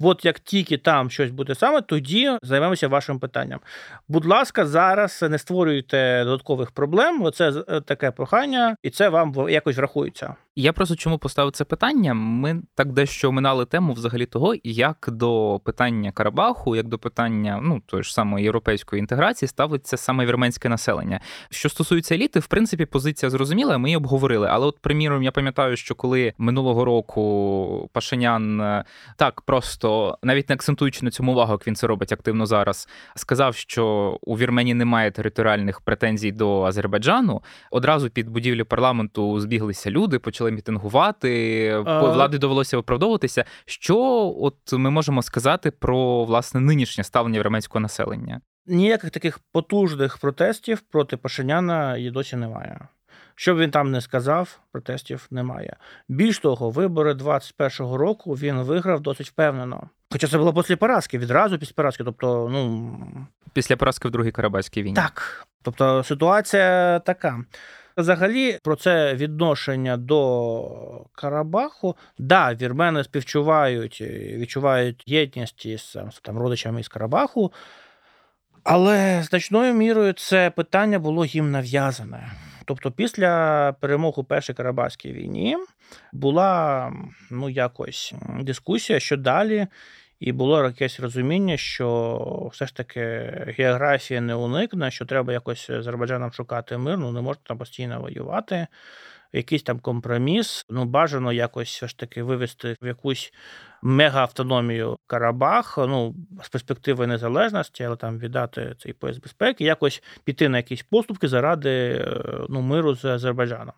[0.00, 3.60] От як тільки там щось буде саме, тоді займемося вашим питанням.
[4.08, 7.22] Будь ласка, зараз не створюйте додаткових проблем.
[7.22, 10.34] Оце е, таке прохання, і це вам якось врахується.
[10.56, 12.14] Я просто чому поставив це питання?
[12.14, 17.82] Ми так дещо оминали тему взагалі того, як до питання Карабаху, як до питання ну
[17.86, 21.20] тої ж самої європейської інтеграції ставиться саме вірменське населення.
[21.50, 24.48] Що стосується еліти, в принципі, позиція зрозуміла, ми її обговорили.
[24.50, 28.84] Але, от, приміром, я пам'ятаю, що коли минулого року Пашинян е,
[29.16, 33.54] так просто навіть не акцентуючи на цьому увагу, як він це робить активно зараз, сказав,
[33.54, 37.42] що у Вірменії немає територіальних претензій до Азербайджану.
[37.70, 41.68] Одразу під будівлю парламенту збіглися люди, почали мітингувати.
[41.86, 43.44] А- Влади довелося виправдовуватися.
[43.66, 43.96] Що
[44.40, 48.40] от ми можемо сказати про власне нинішнє ставлення вірменського населення?
[48.66, 52.80] Ніяких таких потужних протестів проти Пашиняна і досі немає.
[53.34, 55.76] Що б він там не сказав, протестів немає.
[56.08, 59.88] Більш того, вибори 21-го року він виграв досить впевнено.
[60.10, 62.04] Хоча це було після поразки, відразу після поразки.
[62.04, 62.98] Тобто, ну
[63.52, 64.94] Після поразки в другій Карабаській війні.
[64.96, 65.46] так.
[65.62, 67.44] Тобто ситуація така.
[67.96, 74.00] Взагалі, про це відношення до Карабаху, да, вірмени співчувають,
[74.36, 77.52] відчувають єдність із там, там, родичами із Карабаху,
[78.64, 82.32] але значною мірою це питання було їм нав'язане.
[82.64, 85.56] Тобто, після перемоги у Першій Карабахській війні
[86.12, 86.92] була
[87.30, 89.66] ну, якось дискусія, що далі,
[90.20, 93.00] і було якесь розуміння, що все ж таки
[93.58, 98.00] географія не уникне, що треба якось з Азербайджаном шукати мир, ну не можна там постійно
[98.00, 98.66] воювати.
[99.32, 103.32] Якийсь там компроміс, ну бажано якось все ж таки вивести в якусь
[103.82, 110.56] мегаавтономію Карабах, ну з перспективи незалежності, але там віддати цей пояс безпеки, якось піти на
[110.56, 113.74] якісь поступки заради е, ну, миру з Азербайджаном.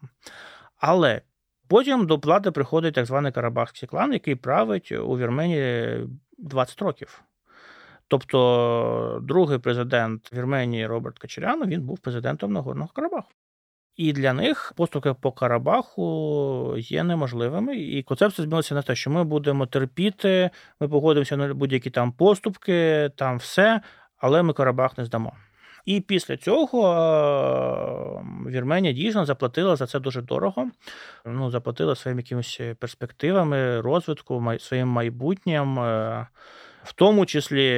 [0.76, 1.22] Але
[1.68, 5.98] потім до влади приходить так званий Карабахський клан, який править у Вірменії
[6.38, 7.22] 20 років.
[8.08, 13.28] Тобто, другий президент Вірменії Роберт Качерян, він був президентом Нагорного Карабаху.
[13.96, 17.76] І для них поступки по Карабаху є неможливими.
[17.76, 23.10] І концепція змінилася на те, що ми будемо терпіти, ми погодимося на будь-які там поступки,
[23.16, 23.80] там все,
[24.18, 25.32] але ми Карабах не здамо.
[25.84, 26.92] І після цього
[28.46, 30.70] е, Вірменія дійсно заплатила за це дуже дорого.
[31.26, 35.78] Ну, заплатила своїми якимись перспективами, розвитку, своїм майбутнім.
[35.78, 36.26] е,
[36.84, 37.70] В тому числі,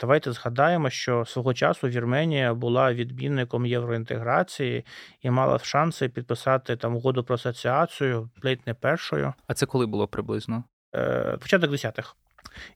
[0.00, 4.84] давайте згадаємо, що свого часу Вірменія була відмінником євроінтеграції
[5.22, 9.34] і мала шанси підписати там угоду про асоціацію, ледь не першою.
[9.46, 10.64] А це коли було приблизно?
[10.94, 12.16] Е, Початок десятих.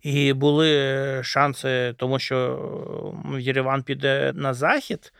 [0.03, 2.59] І були шанси, тому що
[3.39, 5.13] Єреван піде на захід.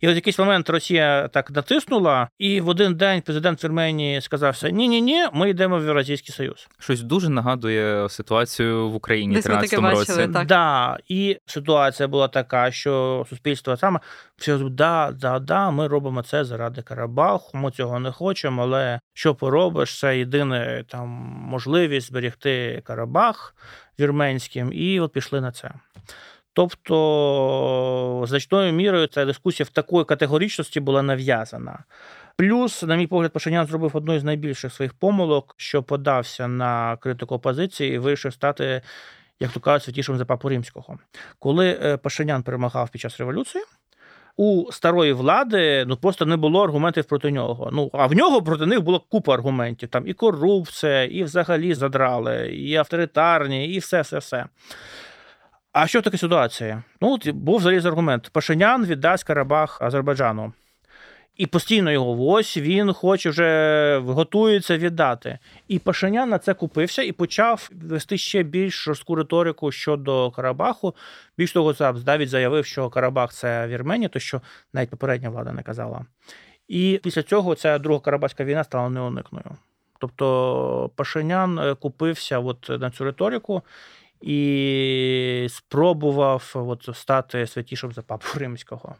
[0.00, 4.88] І от якийсь момент Росія так натиснула, і в один день президент Вірменії сказав: ні
[4.88, 6.68] ні ні ми йдемо в Євразійський Союз.
[6.78, 10.12] Щось дуже нагадує ситуацію в Україні в 13 році.
[10.12, 10.46] Бачили, так.
[10.46, 14.00] Да, І ситуація була така, що суспільство саме
[14.36, 17.58] все да, да, да, ми робимо це заради Карабаху.
[17.58, 19.98] Ми цього не хочемо, але що поробиш?
[19.98, 21.08] Це єдина там
[21.48, 23.54] можливість зберегти Карабах
[24.00, 25.70] вірменським, і от пішли на це.
[26.52, 31.84] Тобто, значною мірою ця дискусія в такої категоричності була нав'язана.
[32.36, 37.34] Плюс, на мій погляд, Пашинян зробив одну з найбільших своїх помилок, що подався на критику
[37.34, 38.82] опозиції і вирішив стати,
[39.40, 40.98] як то кажуть, святішим за папу римського.
[41.38, 43.64] Коли е, Пашинян перемагав під час революції.
[44.40, 47.70] У старої влади ну просто не було аргументів проти нього.
[47.72, 49.88] Ну а в нього проти них було купа аргументів.
[49.88, 54.46] Там і корупція, і взагалі задрали, і авторитарні, і все, все, все.
[55.72, 56.82] А що таке ситуація?
[57.00, 60.52] Ну, от був заліз аргумент: Пашинян віддасть Карабах Азербайджану.
[61.38, 65.38] І постійно його ось він хоче вже готується віддати.
[65.68, 70.94] І Пашинян на це купився і почав вести ще більш жорстку риторику щодо Карабаху.
[71.38, 71.74] Більш того,
[72.06, 74.40] навіть заявив, що Карабах це Вірменія, то що
[74.72, 76.04] навіть попередня влада не казала.
[76.68, 79.50] І після цього ця друга Карабахська війна стала неуникною.
[79.98, 83.62] Тобто Пашинян е, купився от на цю риторику
[84.20, 88.96] і спробував от стати святішим за папу римського.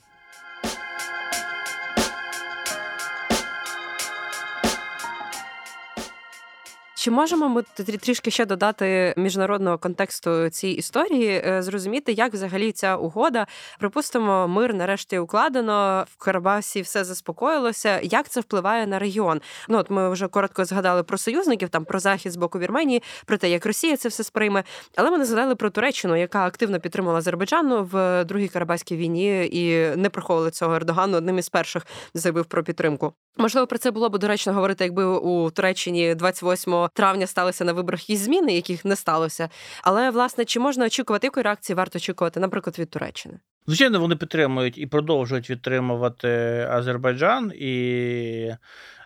[7.09, 7.63] Чи можемо ми
[8.01, 13.47] трішки ще додати міжнародного контексту цієї історії, е, зрозуміти, як взагалі ця угода,
[13.79, 18.01] припустимо, мир нарешті укладено в Карабасі, все заспокоїлося.
[18.03, 19.41] Як це впливає на регіон?
[19.69, 23.37] Ну от ми вже коротко згадали про союзників, там про захід з боку Вірменії, про
[23.37, 24.65] те, як Росія це все сприйме.
[24.97, 29.97] Але ми не згадали про Туреччину, яка активно підтримала Азербайджану в другій Карабаській війні і
[29.97, 31.17] не приховували цього Ердогану.
[31.17, 33.13] Одним із перших заявив про підтримку.
[33.39, 38.11] Можливо, про це було б доречно говорити, якби у Туреччині 28 травня сталися на виборах
[38.11, 39.49] і зміни, яких не сталося.
[39.83, 43.39] Але власне чи можна очікувати якої реакції варто очікувати, наприклад, від Туреччини?
[43.67, 46.29] Звичайно, вони підтримують і продовжують підтримувати
[46.71, 48.53] Азербайджан, і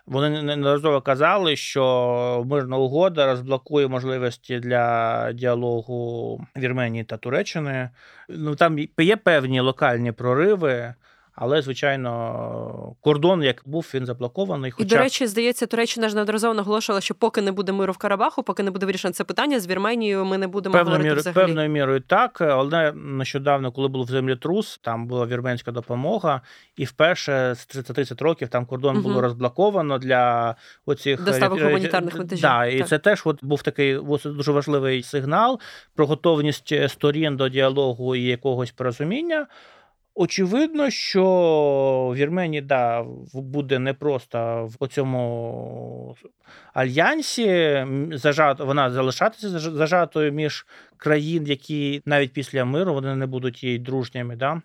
[0.05, 7.89] вони неодноразово казали, що мирна угода розблокує можливості для діалогу Вірменії та Туреччини.
[8.29, 10.93] Ну там є певні локальні прориви.
[11.35, 14.71] Але, звичайно, кордон, як був, він заблокований.
[14.71, 14.85] Хоча...
[14.85, 18.43] І, до речі, здається, Туреччина ж неодноразово наголошувала, що поки не буде миру в Карабаху,
[18.43, 21.47] поки не буде вирішено це питання з Вірменією, ми не будемо Певною говорити мірою, взагалі.
[21.47, 26.41] Певною мірою так, але нещодавно, коли був землетрус, там була вірменська допомога,
[26.75, 29.07] і вперше з 30 років там кордон угу.
[29.07, 30.55] було розблоковано для
[30.85, 32.41] оцих доставок гуманітарних вантажів.
[32.41, 32.87] Да, і так.
[32.87, 35.59] це теж от був такий дуже важливий сигнал
[35.95, 39.47] про готовність сторін до діалогу і якогось порозуміння.
[40.15, 46.15] Очевидно, що Вірменії да, буде не просто в цьому
[46.73, 50.65] альянсі зажат, вона залишатися зажатою між
[50.97, 54.35] країн, які навіть після миру вони не будуть їй дружніми.
[54.35, 54.61] Да?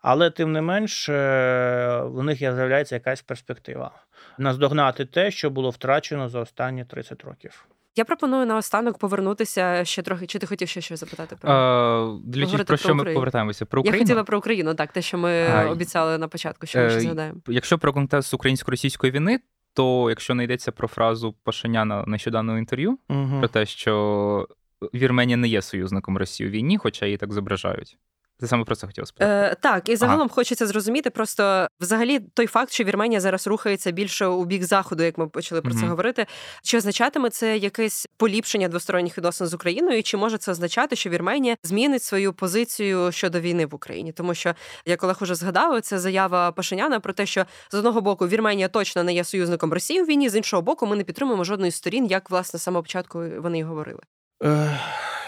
[0.00, 3.90] Але тим не менш в них з'являється якась перспектива
[4.38, 7.66] наздогнати те, що було втрачено за останні 30 років.
[7.96, 10.26] Я пропоную наостанок повернутися ще трохи.
[10.26, 13.66] Чи ти хотів ще щось запитати про а, Дивлячись, про що про ми повертаємося?
[13.66, 13.98] Про Україну?
[13.98, 16.98] Я хотіла про Україну, так те, що ми а, обіцяли на початку, що ми ще
[16.98, 17.40] е, згадаємо.
[17.48, 19.40] Якщо про контекст українсько-російської війни,
[19.74, 23.38] то якщо не йдеться про фразу Пашиняна нещодавнього інтерв'ю, угу.
[23.38, 24.48] про те, що
[24.94, 27.98] Вірменія не є союзником Росії у війні, хоча її так зображають.
[28.40, 29.32] Ти саме про це хотів спитати.
[29.32, 30.34] Е, Так, і загалом ага.
[30.34, 31.10] хочеться зрозуміти.
[31.10, 35.60] Просто взагалі той факт, що Вірменія зараз рухається більше у бік заходу, як ми почали
[35.60, 35.80] про mm-hmm.
[35.80, 36.26] це говорити.
[36.62, 40.02] Чи означатиме це якесь поліпшення двосторонніх відносин з Україною?
[40.02, 44.12] Чи може це означати, що Вірменія змінить свою позицію щодо війни в Україні?
[44.12, 44.54] Тому що
[44.86, 49.04] як Олег уже згадав, це заява Пашиняна про те, що з одного боку Вірменія точно
[49.04, 52.30] не є союзником Росії у війні, з іншого боку, ми не підтримуємо жодної сторін, як
[52.30, 54.00] власне з самого початку вони й говорили.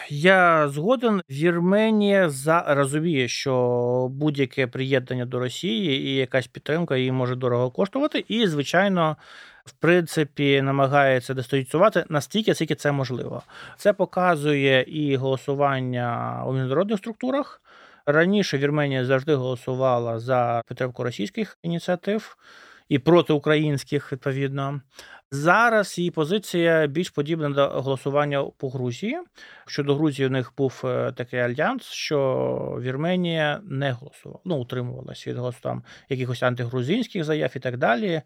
[0.08, 1.22] Я згоден.
[1.30, 8.24] Вірменія за розуміє, що будь-яке приєднання до Росії і якась підтримка її може дорого коштувати,
[8.28, 9.16] і, звичайно,
[9.64, 13.42] в принципі, намагається дистанціювати настільки, скільки це можливо.
[13.76, 17.60] Це показує і голосування у міжнародних структурах.
[18.06, 22.36] Раніше Вірменія завжди голосувала за підтримку російських ініціатив
[22.88, 24.80] і проти українських відповідно.
[25.30, 29.18] Зараз її позиція більш подібна до голосування по Грузії.
[29.66, 35.54] Щодо Грузії, у них був е, такий альянс, що Вірменія не голосувала, ну утримувалася від
[35.60, 38.22] там якихось антигрузинських заяв і так далі.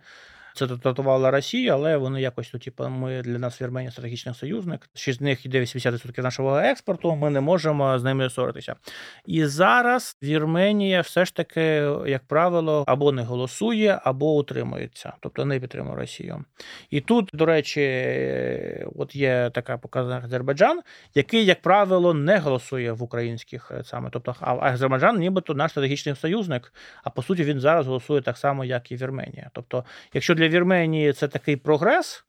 [0.55, 4.89] Це тратувала Росія, але вони якось ну, типу, ми для нас Вірменія стратегічний союзник.
[4.95, 7.17] Ще з них йде 80% нашого експорту.
[7.17, 8.75] Ми не можемо з ними ссоритися.
[9.27, 11.61] І зараз Вірменія все ж таки,
[12.07, 16.45] як правило, або не голосує, або утримується, тобто не підтримує Росію.
[16.91, 17.81] І тут, до речі,
[18.97, 20.81] от є така показана Азербайджан,
[21.15, 24.11] який, як правило, не голосує в українських е, саме.
[24.13, 26.73] Тобто, Азербайджан, нібито наш стратегічний союзник.
[27.05, 29.51] А по суті, він зараз голосує так само, як і Вірменія.
[29.53, 29.85] Тобто,
[30.15, 32.25] якщо для Вірменії це такий прогрес,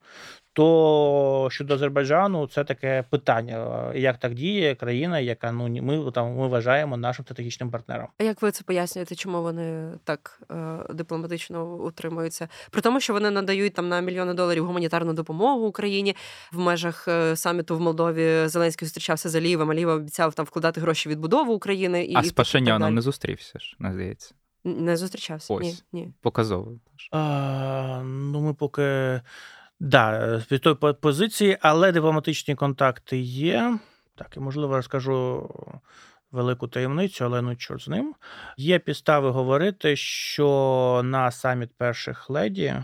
[0.53, 6.47] то щодо Азербайджану це таке питання, як так діє країна, яка ну ми там ми
[6.47, 8.07] вважаємо нашим стратегічним партнером.
[8.17, 12.47] А як ви це пояснюєте, чому вони так е, дипломатично утримуються?
[12.71, 16.15] При тому, що вони надають там на мільйони доларів гуманітарну допомогу Україні
[16.51, 21.09] в межах е, саміту в Молдові Зеленський зустрічався з Алієвим, Алієв обіцяв там вкладати гроші
[21.09, 24.33] в відбудову України і а з Пашиняном не зустрівся ж, здається.
[24.63, 25.53] Не зустрічався.
[25.53, 25.63] Ось.
[25.63, 26.13] Ні, ні.
[26.21, 26.79] Показово.
[27.11, 29.21] А, Ну ми поки.
[29.79, 33.79] Да, з тої позиції, але дипломатичні контакти є.
[34.15, 35.49] Так, і можливо розкажу
[36.31, 38.15] велику таємницю, але ну чорт з ним.
[38.57, 42.75] Є підстави говорити, що на саміт перших леді,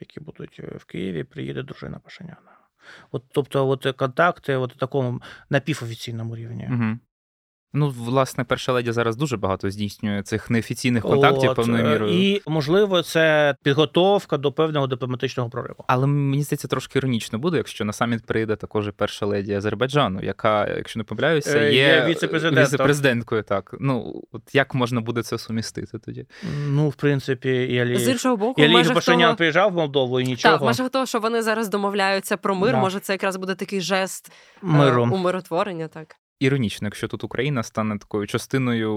[0.00, 2.56] які будуть в Києві, приїде дружина Пашиняна.
[3.10, 6.68] От, Тобто, от контакти, от такому напівофіційному рівні.
[6.72, 6.98] Угу.
[7.74, 12.12] Ну, власне, перша леді зараз дуже багато здійснює цих неофіційних контактів От, певною мірою.
[12.12, 15.84] І, можливо, це підготовка до певного дипломатичного прориву.
[15.86, 20.20] Але мені здається, трошки іронічно буде, якщо на саміт прийде також і перша леді Азербайджану,
[20.22, 22.64] яка, якщо не помиляюся, є, є віце-президентом.
[22.64, 23.42] віце-президенткою.
[23.42, 26.26] Так ну от як можна буде це сумістити тоді?
[26.68, 29.36] Ну, в принципі, і Алієв, з іншого боку, і Алієв Пашинян того...
[29.36, 30.54] приїжджав в Молдову і нічого.
[30.54, 32.80] Так, в межах того, що вони зараз домовляються про мир, Да.
[32.80, 35.02] може це якраз буде такий жест Миру.
[35.02, 36.16] е, умиротворення, так.
[36.40, 38.92] Іронічно, якщо тут Україна стане такою частиною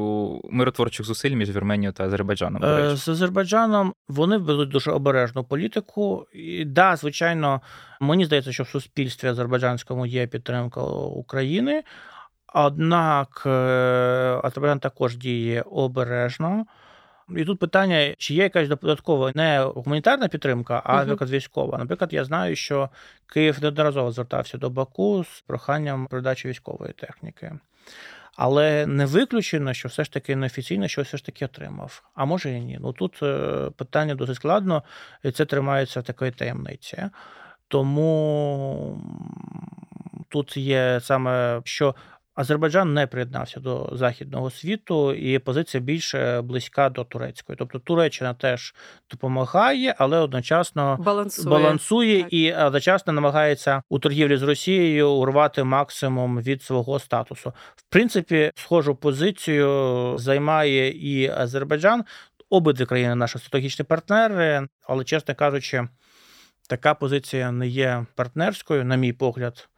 [0.49, 2.63] миротворчих зусиль між Вірменією та Азербайджаном.
[2.63, 2.95] Е.
[2.95, 6.27] З Азербайджаном вони ведуть дуже обережну політику.
[6.33, 7.61] І да, звичайно,
[8.01, 11.83] мені здається, що в суспільстві азербайджанському є підтримка України.
[12.53, 13.49] Однак е,
[14.43, 16.65] Азербайджан також діє обережно.
[17.37, 21.77] І тут питання, чи є якась додаткова не гуманітарна підтримка, а наприклад, військова.
[21.77, 22.89] Наприклад, я знаю, що
[23.27, 27.51] Київ неодноразово звертався до Баку з проханням передачі військової техніки.
[28.35, 32.03] Але не виключено, що все ж таки неофіційно щось все ж таки отримав.
[32.15, 32.77] А може і ні.
[32.81, 34.83] Ну тут е, питання досить складно,
[35.23, 37.03] і це тримається в такої таємниці.
[37.67, 39.01] Тому
[40.29, 41.95] тут є саме що.
[42.39, 47.55] Азербайджан не приєднався до західного світу, і позиція більше близька до турецької.
[47.57, 48.73] Тобто Туреччина теж
[49.11, 51.49] допомагає, але одночасно Балансує.
[51.49, 57.53] балансує і одночасно намагається у торгівлі з Росією урвати максимум від свого статусу.
[57.75, 62.03] В принципі, схожу позицію займає і Азербайджан.
[62.49, 65.87] Обидві країни наші стратегічні партнери, але чесно кажучи,
[66.69, 69.69] така позиція не є партнерською, на мій погляд.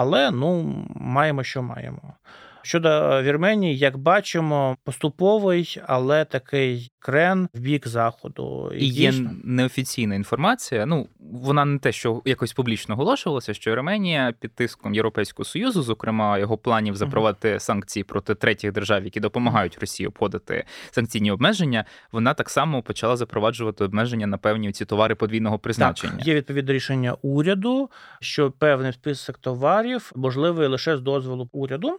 [0.00, 2.14] Але ну маємо, що маємо.
[2.62, 8.72] Щодо Вірменії, як бачимо, поступовий, але такий крен в бік заходу.
[8.76, 10.86] І є дійсно- неофіційна інформація.
[10.86, 16.38] Ну вона не те, що якось публічно оголошувалася, що Вірменія під тиском Європейського союзу, зокрема
[16.38, 21.84] його планів запровадити санкції проти третіх держав, які допомагають Росії обходити санкційні обмеження.
[22.12, 26.12] Вона так само почала запроваджувати обмеження на певні ці товари подвійного призначення.
[26.16, 27.90] Так, є відповідне рішення уряду,
[28.20, 31.98] що певний список товарів можливий лише з дозволу уряду.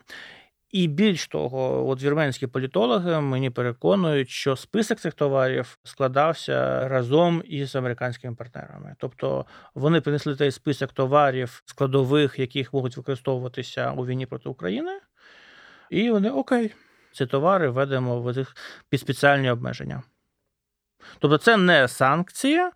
[0.69, 7.75] І більш того, от вірменські політологи мені переконують, що список цих товарів складався разом із
[7.75, 8.95] американськими партнерами.
[8.97, 9.45] Тобто
[9.75, 14.99] вони принесли той список товарів складових, яких можуть використовуватися у війні проти України,
[15.89, 16.75] і вони окей,
[17.11, 18.55] ці товари введемо в їх
[18.89, 20.03] під спеціальні обмеження.
[21.19, 22.71] Тобто, це не санкція,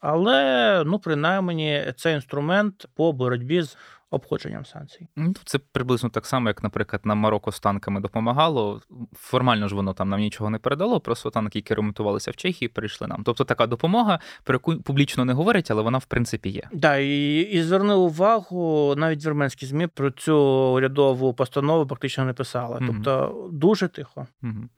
[0.00, 3.76] але ну, принаймні це інструмент по боротьбі з
[4.10, 5.08] обходженням санкцій.
[5.16, 8.80] Ну, Це приблизно так само, як, наприклад, нам Марокко з танками допомагало.
[9.12, 13.06] Формально ж воно там нам нічого не передало, просто танки, які ремонтувалися в Чехії, прийшли
[13.06, 13.22] нам.
[13.24, 16.62] Тобто така допомога, про яку публічно не говорять, але вона в принципі є.
[16.72, 20.36] Да, і, і зверни увагу, навіть вірменські ЗМІ про цю
[20.74, 22.82] урядову постанову практично не писали.
[22.86, 24.26] Тобто дуже тихо.
[24.42, 24.68] Угу.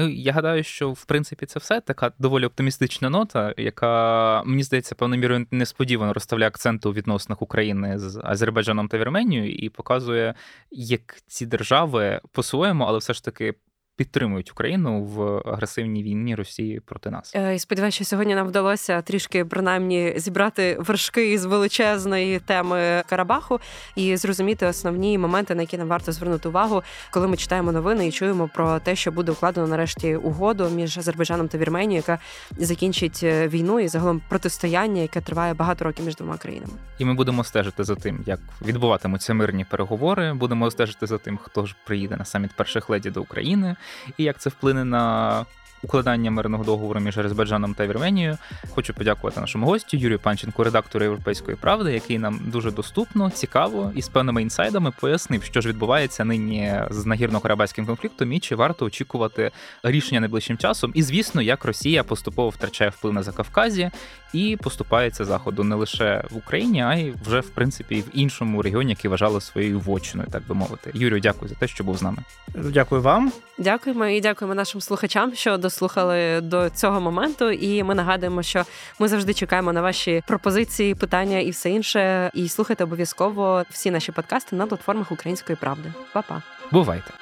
[0.00, 1.80] Ну, я гадаю, що в принципі це все.
[1.80, 7.98] Така доволі оптимістична нота, яка мені здається певною мірою несподівано розставляє акценти у відносинах України
[7.98, 10.34] з Азербайджаном та Вірменією і показує,
[10.70, 13.54] як ці держави по-своєму, але все ж таки
[13.98, 17.32] підтримують Україну в агресивній війні Росії проти нас.
[17.34, 23.60] Е, і сподіваюся, що сьогодні нам вдалося трішки принаймні зібрати вершки із величезної теми Карабаху
[23.96, 28.12] і зрозуміти основні моменти, на які нам варто звернути увагу, коли ми читаємо новини і
[28.12, 32.18] чуємо про те, що буде укладено нарешті угоду між Азербайджаном та Вірменією, яка
[32.58, 36.72] закінчить е, війну і загалом протистояння, яке триває багато років між двома країнами.
[36.98, 40.32] І ми будемо стежити за тим, як відбуватимуться мирні переговори.
[40.34, 43.76] Будемо стежити за тим, хто ж приїде на саміт перших леді до України,
[44.16, 45.46] і як це вплине на
[45.82, 48.38] укладання мирного договору між Азербайджаном та Вірменією.
[48.70, 54.02] Хочу подякувати нашому гостю Юрію Панченку, редактору Європейської правди, який нам дуже доступно, цікаво і
[54.02, 59.50] з певними інсайдами пояснив, що ж відбувається нині з нагірно-карабайським конфліктом і чи варто очікувати
[59.82, 60.92] рішення найближчим часом.
[60.94, 63.90] І звісно, як Росія поступово втрачає вплив на Закавказі
[64.32, 68.90] і поступається заходу не лише в Україні, а й вже в принципі в іншому регіоні,
[68.90, 70.90] який вважали своєю вочиною, так би мовити.
[70.94, 72.18] Юрію, дякую за те, що був з нами.
[72.54, 73.32] Дякую вам.
[73.58, 77.50] Дякуємо і дякуємо нашим слухачам, що дослухали до цього моменту.
[77.50, 78.64] І ми нагадуємо, що
[78.98, 82.30] ми завжди чекаємо на ваші пропозиції, питання і все інше.
[82.34, 85.92] І слухайте обов'язково всі наші подкасти на платформах Української правди.
[86.12, 86.42] Па-па.
[86.72, 87.12] Бувайте.